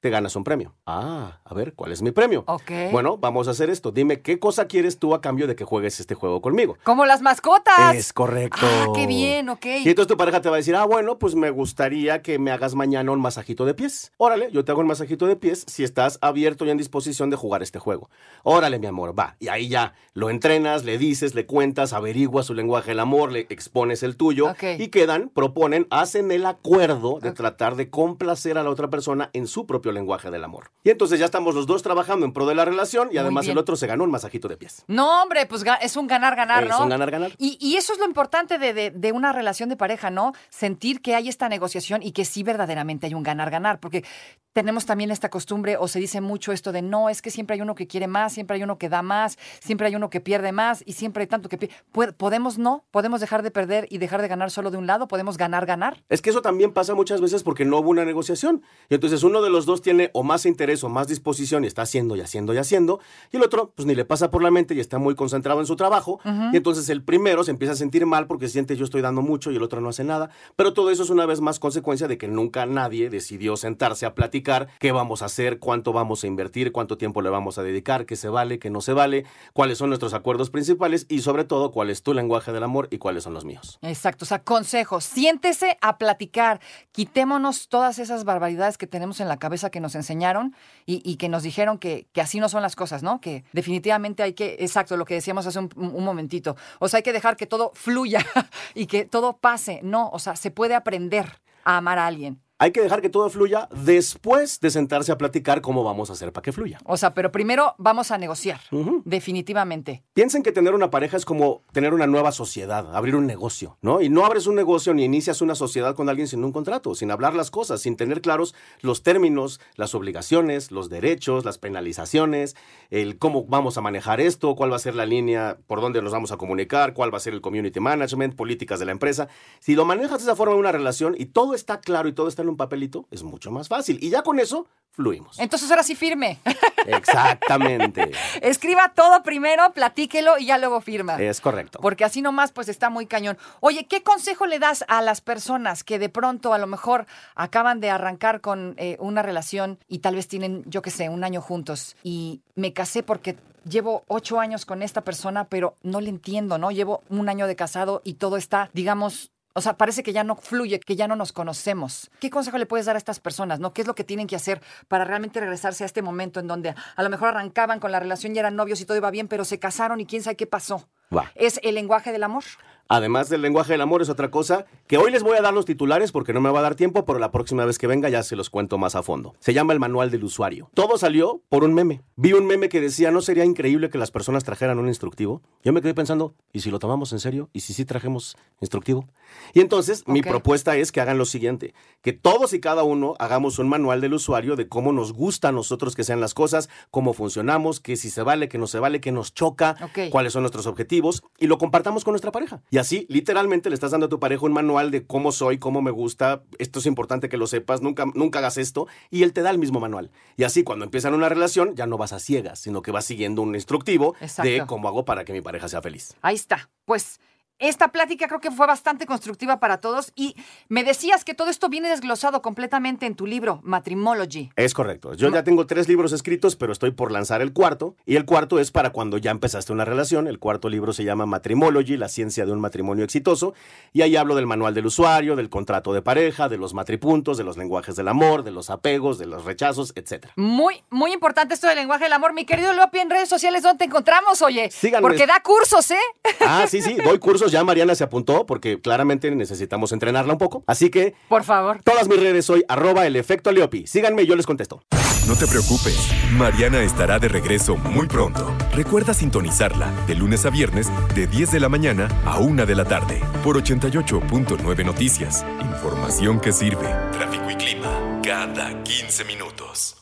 te 0.00 0.10
ganas 0.10 0.34
un 0.34 0.44
premio. 0.44 0.74
Ah, 0.86 1.40
a 1.44 1.54
ver, 1.54 1.74
¿cuál 1.74 1.92
es 1.92 2.00
mi 2.02 2.10
premio? 2.10 2.44
Ok. 2.46 2.70
Bueno, 2.90 3.18
vamos 3.18 3.48
a 3.48 3.50
hacer 3.52 3.68
esto. 3.68 3.92
Dime, 3.92 4.22
¿qué 4.22 4.38
cosa 4.38 4.66
quieres 4.66 4.98
tú 4.98 5.14
a 5.14 5.20
cambio 5.20 5.46
de 5.46 5.54
que 5.54 5.64
juegues 5.64 6.00
este 6.00 6.14
juego 6.14 6.40
conmigo? 6.40 6.76
Como 6.84 7.04
las 7.04 7.20
mascotas. 7.20 7.94
Es 7.94 8.12
correcto. 8.12 8.60
Ah, 8.62 8.86
qué 8.94 9.06
bien, 9.06 9.48
ok. 9.50 9.66
Y 9.66 9.88
entonces 9.88 10.06
tu 10.06 10.16
pareja 10.16 10.40
te 10.40 10.48
va 10.48 10.56
a 10.56 10.58
decir, 10.58 10.74
ah, 10.74 10.84
bueno, 10.84 11.18
pues 11.18 11.34
me 11.34 11.50
gustaría 11.50 12.22
que 12.22 12.38
me 12.38 12.50
hagas 12.50 12.74
mañana 12.74 13.12
un 13.12 13.20
masajito 13.20 13.66
de 13.66 13.74
pies. 13.74 14.12
Órale, 14.16 14.50
yo 14.50 14.64
te 14.64 14.72
hago 14.72 14.80
un 14.80 14.86
masajito 14.86 15.26
de 15.26 15.36
pies 15.36 15.64
si 15.68 15.84
estás 15.84 16.18
abierto 16.22 16.64
y 16.64 16.70
en 16.70 16.78
disposición 16.78 17.28
de 17.28 17.36
jugar 17.36 17.62
este 17.62 17.78
juego. 17.78 18.08
Órale, 18.42 18.78
mi 18.78 18.86
amor, 18.86 19.18
va. 19.18 19.36
Y 19.38 19.48
ahí 19.48 19.68
ya 19.68 19.92
lo 20.14 20.30
entrenas, 20.30 20.84
le 20.84 20.96
dices, 20.96 21.34
le 21.34 21.44
cuentas, 21.44 21.92
averiguas 21.92 22.46
su 22.46 22.54
lenguaje 22.54 22.92
del 22.92 23.00
amor, 23.00 23.32
le 23.32 23.40
expones 23.50 24.02
el 24.02 24.16
tuyo. 24.16 24.50
Ok. 24.50 24.62
Y 24.78 24.88
quedan, 24.88 25.28
proponen, 25.28 25.86
hacen 25.90 26.30
el 26.32 26.46
acuerdo 26.46 27.18
de 27.20 27.32
tratar 27.32 27.76
de 27.76 27.90
complacer 27.90 28.56
a 28.56 28.62
la 28.62 28.70
otra 28.70 28.88
persona 28.88 29.28
en 29.34 29.46
su 29.46 29.66
propio 29.66 29.89
lenguaje 29.92 30.30
del 30.30 30.44
amor. 30.44 30.70
Y 30.84 30.90
entonces 30.90 31.18
ya 31.18 31.24
estamos 31.26 31.54
los 31.54 31.66
dos 31.66 31.82
trabajando 31.82 32.26
en 32.26 32.32
pro 32.32 32.46
de 32.46 32.54
la 32.54 32.64
relación 32.64 33.08
y 33.08 33.12
Muy 33.12 33.18
además 33.18 33.44
bien. 33.46 33.52
el 33.52 33.58
otro 33.58 33.76
se 33.76 33.86
ganó 33.86 34.04
un 34.04 34.10
masajito 34.10 34.48
de 34.48 34.56
pies. 34.56 34.84
No, 34.88 35.22
hombre, 35.22 35.46
pues 35.46 35.64
es 35.80 35.96
un 35.96 36.06
ganar-ganar, 36.06 36.64
Es 36.64 36.70
¿no? 36.70 36.82
un 36.84 36.88
ganar-ganar. 36.88 37.32
Y, 37.38 37.56
y 37.60 37.76
eso 37.76 37.92
es 37.92 37.98
lo 37.98 38.04
importante 38.06 38.58
de, 38.58 38.72
de- 38.72 38.90
de 38.90 39.12
una 39.12 39.32
relación 39.32 39.68
de 39.68 39.76
pareja, 39.76 40.10
¿no? 40.10 40.32
Sentir 40.48 41.00
que 41.02 41.14
hay 41.14 41.28
esta 41.28 41.48
negociación 41.48 42.02
y 42.02 42.12
que 42.12 42.24
sí 42.24 42.42
verdaderamente 42.42 43.06
hay 43.06 43.14
un 43.14 43.22
ganar-ganar, 43.22 43.80
porque 43.80 44.04
tenemos 44.52 44.84
también 44.84 45.10
esta 45.12 45.30
costumbre 45.30 45.76
o 45.76 45.86
se 45.86 46.00
dice 46.00 46.20
mucho 46.20 46.50
esto 46.52 46.72
de 46.72 46.82
no, 46.82 47.08
es 47.08 47.22
que 47.22 47.30
siempre 47.30 47.54
hay 47.54 47.60
uno 47.62 47.74
que 47.76 47.86
quiere 47.86 48.08
más, 48.08 48.32
siempre 48.32 48.56
hay 48.56 48.62
uno 48.64 48.78
que 48.78 48.88
da 48.88 49.00
más, 49.02 49.38
siempre 49.60 49.86
hay 49.86 49.94
uno 49.94 50.10
que 50.10 50.20
pierde 50.20 50.50
más 50.50 50.82
y 50.84 50.94
siempre 50.94 51.22
hay 51.22 51.26
tanto 51.28 51.48
que 51.48 51.56
pierde. 51.56 51.74
¿Podemos 52.16 52.58
no? 52.58 52.84
¿Podemos 52.90 53.20
dejar 53.20 53.42
de 53.42 53.50
perder 53.52 53.86
y 53.90 53.98
dejar 53.98 54.22
de 54.22 54.28
ganar 54.28 54.50
solo 54.50 54.70
de 54.72 54.76
un 54.78 54.86
lado? 54.88 55.06
¿Podemos 55.06 55.36
ganar-ganar? 55.36 56.02
Es 56.08 56.20
que 56.20 56.30
eso 56.30 56.42
también 56.42 56.72
pasa 56.72 56.94
muchas 56.94 57.20
veces 57.20 57.42
porque 57.44 57.64
no 57.64 57.78
hubo 57.78 57.90
una 57.90 58.04
negociación. 58.04 58.62
Y 58.88 58.94
entonces 58.94 59.22
uno 59.22 59.40
de 59.40 59.50
los 59.50 59.66
dos 59.66 59.79
tiene 59.80 60.10
o 60.14 60.22
más 60.22 60.46
interés 60.46 60.84
o 60.84 60.88
más 60.88 61.08
disposición 61.08 61.64
y 61.64 61.66
está 61.66 61.82
haciendo 61.82 62.16
y 62.16 62.20
haciendo 62.20 62.54
y 62.54 62.58
haciendo. 62.58 63.00
Y 63.32 63.36
el 63.36 63.42
otro, 63.42 63.72
pues 63.74 63.86
ni 63.86 63.94
le 63.94 64.04
pasa 64.04 64.30
por 64.30 64.42
la 64.42 64.50
mente 64.50 64.74
y 64.74 64.80
está 64.80 64.98
muy 64.98 65.14
concentrado 65.14 65.60
en 65.60 65.66
su 65.66 65.76
trabajo. 65.76 66.20
Y 66.52 66.56
entonces 66.56 66.88
el 66.88 67.02
primero 67.02 67.44
se 67.44 67.50
empieza 67.50 67.72
a 67.72 67.76
sentir 67.76 68.06
mal 68.06 68.26
porque 68.26 68.48
siente 68.48 68.76
yo 68.76 68.84
estoy 68.84 69.02
dando 69.02 69.22
mucho 69.22 69.50
y 69.50 69.56
el 69.56 69.62
otro 69.62 69.80
no 69.80 69.88
hace 69.88 70.04
nada. 70.04 70.30
Pero 70.56 70.72
todo 70.72 70.90
eso 70.90 71.02
es 71.02 71.10
una 71.10 71.26
vez 71.26 71.40
más 71.40 71.58
consecuencia 71.58 72.08
de 72.08 72.18
que 72.18 72.28
nunca 72.28 72.66
nadie 72.66 73.10
decidió 73.10 73.56
sentarse 73.56 74.06
a 74.06 74.14
platicar 74.14 74.68
qué 74.78 74.92
vamos 74.92 75.22
a 75.22 75.26
hacer, 75.26 75.58
cuánto 75.58 75.92
vamos 75.92 76.24
a 76.24 76.26
invertir, 76.26 76.72
cuánto 76.72 76.98
tiempo 76.98 77.22
le 77.22 77.30
vamos 77.30 77.58
a 77.58 77.62
dedicar, 77.62 78.06
qué 78.06 78.16
se 78.16 78.28
vale, 78.28 78.58
qué 78.58 78.70
no 78.70 78.80
se 78.80 78.92
vale, 78.92 79.24
cuáles 79.52 79.78
son 79.78 79.90
nuestros 79.90 80.14
acuerdos 80.14 80.50
principales 80.50 81.06
y 81.08 81.20
sobre 81.20 81.44
todo 81.44 81.72
cuál 81.72 81.90
es 81.90 82.02
tu 82.02 82.14
lenguaje 82.14 82.52
del 82.52 82.62
amor 82.62 82.88
y 82.90 82.98
cuáles 82.98 83.24
son 83.24 83.34
los 83.34 83.44
míos. 83.44 83.78
Exacto, 83.82 84.24
o 84.24 84.28
sea, 84.28 84.42
consejo, 84.42 85.00
siéntese 85.00 85.78
a 85.80 85.98
platicar, 85.98 86.60
quitémonos 86.92 87.68
todas 87.68 87.98
esas 87.98 88.24
barbaridades 88.24 88.78
que 88.78 88.86
tenemos 88.86 89.20
en 89.20 89.28
la 89.28 89.38
cabeza 89.38 89.69
que 89.70 89.80
nos 89.80 89.94
enseñaron 89.94 90.54
y, 90.86 91.16
que 91.16 91.28
nos 91.28 91.42
dijeron 91.42 91.78
que, 91.78 92.06
que 92.12 92.20
así 92.20 92.40
no 92.40 92.48
son 92.48 92.62
las 92.62 92.76
cosas, 92.76 93.02
¿no? 93.02 93.20
Que 93.20 93.44
definitivamente 93.52 94.22
hay 94.22 94.32
que, 94.32 94.56
exacto, 94.60 94.96
lo 94.96 95.04
que 95.04 95.14
decíamos 95.14 95.46
hace 95.46 95.58
un, 95.58 95.70
un 95.76 96.04
momentito, 96.04 96.56
o 96.78 96.88
sea, 96.88 96.98
hay 96.98 97.02
que 97.02 97.12
dejar 97.12 97.36
que 97.36 97.46
todo 97.46 97.72
fluya 97.74 98.24
y 98.74 98.86
que 98.86 99.04
todo 99.04 99.36
pase, 99.36 99.80
no, 99.82 100.10
o 100.10 100.18
sea, 100.18 100.36
se 100.36 100.50
puede 100.50 100.74
aprender 100.74 101.40
a 101.64 101.76
amar 101.76 101.98
a 101.98 102.06
alguien. 102.06 102.40
Hay 102.62 102.72
que 102.72 102.82
dejar 102.82 103.00
que 103.00 103.08
todo 103.08 103.30
fluya 103.30 103.70
después 103.74 104.60
de 104.60 104.68
sentarse 104.68 105.10
a 105.10 105.16
platicar 105.16 105.62
cómo 105.62 105.82
vamos 105.82 106.10
a 106.10 106.12
hacer 106.12 106.30
para 106.30 106.42
que 106.42 106.52
fluya. 106.52 106.78
O 106.84 106.98
sea, 106.98 107.14
pero 107.14 107.32
primero 107.32 107.74
vamos 107.78 108.10
a 108.10 108.18
negociar, 108.18 108.60
definitivamente. 109.06 110.02
Piensen 110.12 110.42
que 110.42 110.52
tener 110.52 110.74
una 110.74 110.90
pareja 110.90 111.16
es 111.16 111.24
como 111.24 111.62
tener 111.72 111.94
una 111.94 112.06
nueva 112.06 112.32
sociedad, 112.32 112.94
abrir 112.94 113.16
un 113.16 113.26
negocio, 113.26 113.78
¿no? 113.80 114.02
Y 114.02 114.10
no 114.10 114.26
abres 114.26 114.46
un 114.46 114.56
negocio 114.56 114.92
ni 114.92 115.04
inicias 115.04 115.40
una 115.40 115.54
sociedad 115.54 115.94
con 115.94 116.10
alguien 116.10 116.28
sin 116.28 116.44
un 116.44 116.52
contrato, 116.52 116.94
sin 116.94 117.10
hablar 117.10 117.34
las 117.34 117.50
cosas, 117.50 117.80
sin 117.80 117.96
tener 117.96 118.20
claros 118.20 118.54
los 118.82 119.02
términos, 119.02 119.58
las 119.76 119.94
obligaciones, 119.94 120.70
los 120.70 120.90
derechos, 120.90 121.46
las 121.46 121.56
penalizaciones, 121.56 122.56
el 122.90 123.16
cómo 123.16 123.46
vamos 123.46 123.78
a 123.78 123.80
manejar 123.80 124.20
esto, 124.20 124.54
cuál 124.54 124.70
va 124.70 124.76
a 124.76 124.80
ser 124.80 124.96
la 124.96 125.06
línea, 125.06 125.56
por 125.66 125.80
dónde 125.80 126.02
nos 126.02 126.12
vamos 126.12 126.30
a 126.30 126.36
comunicar, 126.36 126.92
cuál 126.92 127.10
va 127.10 127.16
a 127.16 127.20
ser 127.20 127.32
el 127.32 127.40
community 127.40 127.80
management, 127.80 128.36
políticas 128.36 128.78
de 128.80 128.84
la 128.84 128.92
empresa. 128.92 129.28
Si 129.60 129.74
lo 129.74 129.86
manejas 129.86 130.18
de 130.18 130.24
esa 130.24 130.36
forma 130.36 130.52
en 130.52 130.60
una 130.60 130.72
relación 130.72 131.14
y 131.16 131.24
todo 131.24 131.54
está 131.54 131.80
claro 131.80 132.06
y 132.06 132.12
todo 132.12 132.28
está 132.28 132.42
en 132.42 132.49
un 132.50 132.56
papelito, 132.56 133.06
es 133.10 133.22
mucho 133.22 133.50
más 133.50 133.68
fácil. 133.68 133.98
Y 134.02 134.10
ya 134.10 134.22
con 134.22 134.38
eso, 134.38 134.66
fluimos. 134.92 135.38
Entonces 135.38 135.70
ahora 135.70 135.82
sí 135.82 135.94
firme. 135.94 136.38
Exactamente. 136.86 138.10
Escriba 138.42 138.92
todo 138.94 139.22
primero, 139.22 139.72
platíquelo 139.72 140.38
y 140.38 140.46
ya 140.46 140.58
luego 140.58 140.80
firma. 140.80 141.20
Es 141.20 141.40
correcto. 141.40 141.78
Porque 141.80 142.04
así 142.04 142.22
nomás, 142.22 142.52
pues 142.52 142.68
está 142.68 142.90
muy 142.90 143.06
cañón. 143.06 143.38
Oye, 143.60 143.86
¿qué 143.86 144.02
consejo 144.02 144.46
le 144.46 144.58
das 144.58 144.84
a 144.88 145.02
las 145.02 145.20
personas 145.20 145.84
que 145.84 145.98
de 145.98 146.08
pronto 146.08 146.52
a 146.52 146.58
lo 146.58 146.66
mejor 146.66 147.06
acaban 147.34 147.80
de 147.80 147.90
arrancar 147.90 148.40
con 148.40 148.74
eh, 148.76 148.96
una 149.00 149.22
relación 149.22 149.78
y 149.88 149.98
tal 149.98 150.16
vez 150.16 150.28
tienen, 150.28 150.64
yo 150.66 150.82
qué 150.82 150.90
sé, 150.90 151.08
un 151.08 151.24
año 151.24 151.40
juntos 151.40 151.96
y 152.02 152.42
me 152.54 152.72
casé 152.72 153.02
porque 153.02 153.36
llevo 153.68 154.04
ocho 154.08 154.40
años 154.40 154.64
con 154.64 154.82
esta 154.82 155.02
persona, 155.02 155.44
pero 155.44 155.76
no 155.82 156.00
le 156.00 156.08
entiendo, 156.08 156.58
¿no? 156.58 156.70
Llevo 156.70 157.02
un 157.08 157.28
año 157.28 157.46
de 157.46 157.56
casado 157.56 158.00
y 158.04 158.14
todo 158.14 158.36
está, 158.36 158.70
digamos, 158.72 159.30
o 159.52 159.60
sea, 159.60 159.76
parece 159.76 160.02
que 160.02 160.12
ya 160.12 160.24
no 160.24 160.36
fluye, 160.36 160.78
que 160.80 160.96
ya 160.96 161.08
no 161.08 161.16
nos 161.16 161.32
conocemos. 161.32 162.10
¿Qué 162.20 162.30
consejo 162.30 162.58
le 162.58 162.66
puedes 162.66 162.86
dar 162.86 162.96
a 162.96 162.98
estas 162.98 163.20
personas, 163.20 163.58
no? 163.60 163.72
¿Qué 163.72 163.80
es 163.82 163.86
lo 163.86 163.94
que 163.94 164.04
tienen 164.04 164.26
que 164.26 164.36
hacer 164.36 164.62
para 164.88 165.04
realmente 165.04 165.40
regresarse 165.40 165.84
a 165.84 165.86
este 165.86 166.02
momento 166.02 166.40
en 166.40 166.46
donde 166.46 166.74
a 166.96 167.02
lo 167.02 167.10
mejor 167.10 167.28
arrancaban 167.28 167.80
con 167.80 167.90
la 167.92 168.00
relación 168.00 168.34
y 168.34 168.38
eran 168.38 168.56
novios 168.56 168.80
y 168.80 168.84
todo 168.84 168.96
iba 168.96 169.10
bien, 169.10 169.28
pero 169.28 169.44
se 169.44 169.58
casaron 169.58 170.00
y 170.00 170.06
quién 170.06 170.22
sabe 170.22 170.36
qué 170.36 170.46
pasó? 170.46 170.88
¿Es 171.34 171.58
el 171.64 171.74
lenguaje 171.74 172.12
del 172.12 172.22
amor? 172.22 172.44
Además 172.92 173.28
del 173.28 173.42
lenguaje 173.42 173.72
del 173.72 173.82
amor 173.82 174.02
es 174.02 174.08
otra 174.08 174.32
cosa 174.32 174.66
que 174.88 174.98
hoy 174.98 175.12
les 175.12 175.22
voy 175.22 175.36
a 175.36 175.40
dar 175.40 175.54
los 175.54 175.64
titulares 175.64 176.10
porque 176.10 176.32
no 176.32 176.40
me 176.40 176.50
va 176.50 176.58
a 176.58 176.62
dar 176.62 176.74
tiempo, 176.74 177.04
pero 177.04 177.20
la 177.20 177.30
próxima 177.30 177.64
vez 177.64 177.78
que 177.78 177.86
venga 177.86 178.08
ya 178.08 178.24
se 178.24 178.34
los 178.34 178.50
cuento 178.50 178.78
más 178.78 178.96
a 178.96 179.04
fondo. 179.04 179.36
Se 179.38 179.54
llama 179.54 179.72
el 179.72 179.78
manual 179.78 180.10
del 180.10 180.24
usuario. 180.24 180.68
Todo 180.74 180.98
salió 180.98 181.40
por 181.48 181.62
un 181.62 181.72
meme. 181.72 182.02
Vi 182.16 182.32
un 182.32 182.48
meme 182.48 182.68
que 182.68 182.80
decía, 182.80 183.12
¿no 183.12 183.22
sería 183.22 183.44
increíble 183.44 183.90
que 183.90 183.98
las 183.98 184.10
personas 184.10 184.42
trajeran 184.42 184.80
un 184.80 184.88
instructivo? 184.88 185.40
Yo 185.62 185.72
me 185.72 185.82
quedé 185.82 185.94
pensando, 185.94 186.34
¿y 186.52 186.62
si 186.62 186.72
lo 186.72 186.80
tomamos 186.80 187.12
en 187.12 187.20
serio? 187.20 187.48
¿Y 187.52 187.60
si 187.60 187.74
sí 187.74 187.84
trajemos 187.84 188.36
instructivo? 188.60 189.06
Y 189.54 189.60
entonces 189.60 190.02
mi 190.08 190.22
propuesta 190.22 190.74
es 190.74 190.90
que 190.90 191.00
hagan 191.00 191.16
lo 191.16 191.26
siguiente, 191.26 191.74
que 192.02 192.12
todos 192.12 192.52
y 192.54 192.58
cada 192.58 192.82
uno 192.82 193.14
hagamos 193.20 193.60
un 193.60 193.68
manual 193.68 194.00
del 194.00 194.14
usuario 194.14 194.56
de 194.56 194.66
cómo 194.66 194.90
nos 194.90 195.12
gusta 195.12 195.50
a 195.50 195.52
nosotros 195.52 195.94
que 195.94 196.02
sean 196.02 196.20
las 196.20 196.34
cosas, 196.34 196.68
cómo 196.90 197.12
funcionamos, 197.12 197.78
que 197.78 197.94
si 197.94 198.10
se 198.10 198.24
vale, 198.24 198.48
que 198.48 198.58
no 198.58 198.66
se 198.66 198.80
vale, 198.80 199.00
que 199.00 199.12
nos 199.12 199.32
choca, 199.32 199.76
cuáles 200.10 200.32
son 200.32 200.42
nuestros 200.42 200.66
objetivos 200.66 201.22
y 201.38 201.46
lo 201.46 201.56
compartamos 201.58 202.02
con 202.02 202.14
nuestra 202.14 202.32
pareja. 202.32 202.62
Y 202.68 202.79
así, 202.80 203.06
literalmente, 203.08 203.70
le 203.70 203.74
estás 203.74 203.92
dando 203.92 204.06
a 204.06 204.08
tu 204.08 204.18
pareja 204.18 204.44
un 204.44 204.52
manual 204.52 204.90
de 204.90 205.06
cómo 205.06 205.32
soy, 205.32 205.58
cómo 205.58 205.82
me 205.82 205.90
gusta, 205.90 206.42
esto 206.58 206.78
es 206.80 206.86
importante 206.86 207.28
que 207.28 207.36
lo 207.36 207.46
sepas, 207.46 207.82
nunca, 207.82 208.06
nunca 208.14 208.40
hagas 208.40 208.58
esto, 208.58 208.86
y 209.10 209.22
él 209.22 209.32
te 209.32 209.42
da 209.42 209.50
el 209.50 209.58
mismo 209.58 209.80
manual. 209.80 210.10
Y 210.36 210.44
así, 210.44 210.64
cuando 210.64 210.84
empiezan 210.84 211.14
una 211.14 211.28
relación, 211.28 211.76
ya 211.76 211.86
no 211.86 211.98
vas 211.98 212.12
a 212.12 212.18
ciegas, 212.18 212.58
sino 212.58 212.82
que 212.82 212.90
vas 212.90 213.04
siguiendo 213.04 213.42
un 213.42 213.54
instructivo 213.54 214.14
de 214.42 214.64
cómo 214.66 214.88
hago 214.88 215.04
para 215.04 215.24
que 215.24 215.32
mi 215.32 215.40
pareja 215.40 215.68
sea 215.68 215.82
feliz. 215.82 216.16
Ahí 216.22 216.34
está. 216.34 216.70
Pues 216.84 217.20
esta 217.60 217.88
plática 217.88 218.26
creo 218.26 218.40
que 218.40 218.50
fue 218.50 218.66
bastante 218.66 219.06
constructiva 219.06 219.60
para 219.60 219.78
todos 219.78 220.12
y 220.16 220.34
me 220.68 220.82
decías 220.82 221.24
que 221.24 221.34
todo 221.34 221.50
esto 221.50 221.68
viene 221.68 221.90
desglosado 221.90 222.42
completamente 222.42 223.06
en 223.06 223.14
tu 223.14 223.26
libro, 223.26 223.60
Matrimology. 223.62 224.50
Es 224.56 224.74
correcto. 224.74 225.14
Yo 225.14 225.30
ya 225.30 225.44
tengo 225.44 225.66
tres 225.66 225.86
libros 225.86 226.12
escritos, 226.12 226.56
pero 226.56 226.72
estoy 226.72 226.90
por 226.90 227.12
lanzar 227.12 227.42
el 227.42 227.52
cuarto. 227.52 227.94
Y 228.06 228.16
el 228.16 228.24
cuarto 228.24 228.58
es 228.58 228.70
para 228.70 228.90
cuando 228.90 229.18
ya 229.18 229.30
empezaste 229.30 229.72
una 229.72 229.84
relación. 229.84 230.26
El 230.26 230.38
cuarto 230.38 230.68
libro 230.68 230.92
se 230.92 231.04
llama 231.04 231.26
Matrimology, 231.26 231.96
la 231.96 232.08
ciencia 232.08 232.46
de 232.46 232.52
un 232.52 232.60
matrimonio 232.60 233.04
exitoso. 233.04 233.54
Y 233.92 234.02
ahí 234.02 234.16
hablo 234.16 234.34
del 234.34 234.46
manual 234.46 234.74
del 234.74 234.86
usuario, 234.86 235.36
del 235.36 235.50
contrato 235.50 235.92
de 235.92 236.00
pareja, 236.02 236.48
de 236.48 236.56
los 236.56 236.72
matripuntos, 236.72 237.36
de 237.36 237.44
los 237.44 237.58
lenguajes 237.58 237.94
del 237.94 238.08
amor, 238.08 238.42
de 238.42 238.52
los 238.52 238.70
apegos, 238.70 239.18
de 239.18 239.26
los 239.26 239.44
rechazos, 239.44 239.92
etc. 239.96 240.28
Muy, 240.36 240.82
muy 240.88 241.12
importante 241.12 241.54
esto 241.54 241.66
del 241.66 241.76
lenguaje 241.76 242.04
del 242.04 242.14
amor. 242.14 242.32
Mi 242.32 242.46
querido 242.46 242.72
Lopi, 242.72 243.00
en 243.00 243.10
redes 243.10 243.28
sociales, 243.28 243.62
¿dónde 243.62 243.78
te 243.78 243.84
encontramos, 243.84 244.40
oye? 244.40 244.70
Síganme. 244.70 245.06
Porque 245.06 245.26
da 245.26 245.42
cursos, 245.42 245.90
¿eh? 245.90 245.98
Ah, 246.40 246.64
sí, 246.66 246.80
sí, 246.80 246.94
doy 246.94 247.18
cursos 247.18 247.49
minutos. 247.50 247.60
Ya 247.60 247.64
Mariana 247.64 247.94
se 247.94 248.04
apuntó 248.04 248.46
porque 248.46 248.80
claramente 248.80 249.30
necesitamos 249.30 249.92
entrenarla 249.92 250.32
un 250.32 250.38
poco. 250.38 250.62
Así 250.66 250.90
que 250.90 251.14
Por 251.28 251.44
favor. 251.44 251.80
todas 251.82 252.08
mis 252.08 252.20
redes 252.20 252.44
soy 252.46 252.64
arroba 252.68 253.06
el 253.06 253.16
efecto 253.16 253.52
Leopi. 253.52 253.86
Síganme 253.86 254.22
y 254.22 254.26
yo 254.26 254.36
les 254.36 254.46
contesto. 254.46 254.82
No 255.26 255.36
te 255.36 255.46
preocupes, 255.46 255.96
Mariana 256.32 256.82
estará 256.82 257.18
de 257.18 257.28
regreso 257.28 257.76
muy 257.76 258.06
pronto. 258.08 258.52
Recuerda 258.74 259.12
sintonizarla 259.14 259.90
de 260.06 260.14
lunes 260.14 260.46
a 260.46 260.50
viernes 260.50 260.88
de 261.14 261.26
10 261.26 261.52
de 261.52 261.60
la 261.60 261.68
mañana 261.68 262.08
a 262.24 262.38
1 262.38 262.66
de 262.66 262.74
la 262.74 262.84
tarde 262.86 263.20
por 263.44 263.62
88.9 263.62 264.84
Noticias. 264.84 265.44
Información 265.60 266.40
que 266.40 266.52
sirve. 266.52 266.88
Tráfico 267.12 267.50
y 267.50 267.54
clima 267.56 268.20
cada 268.22 268.82
15 268.82 269.24
minutos. 269.24 269.99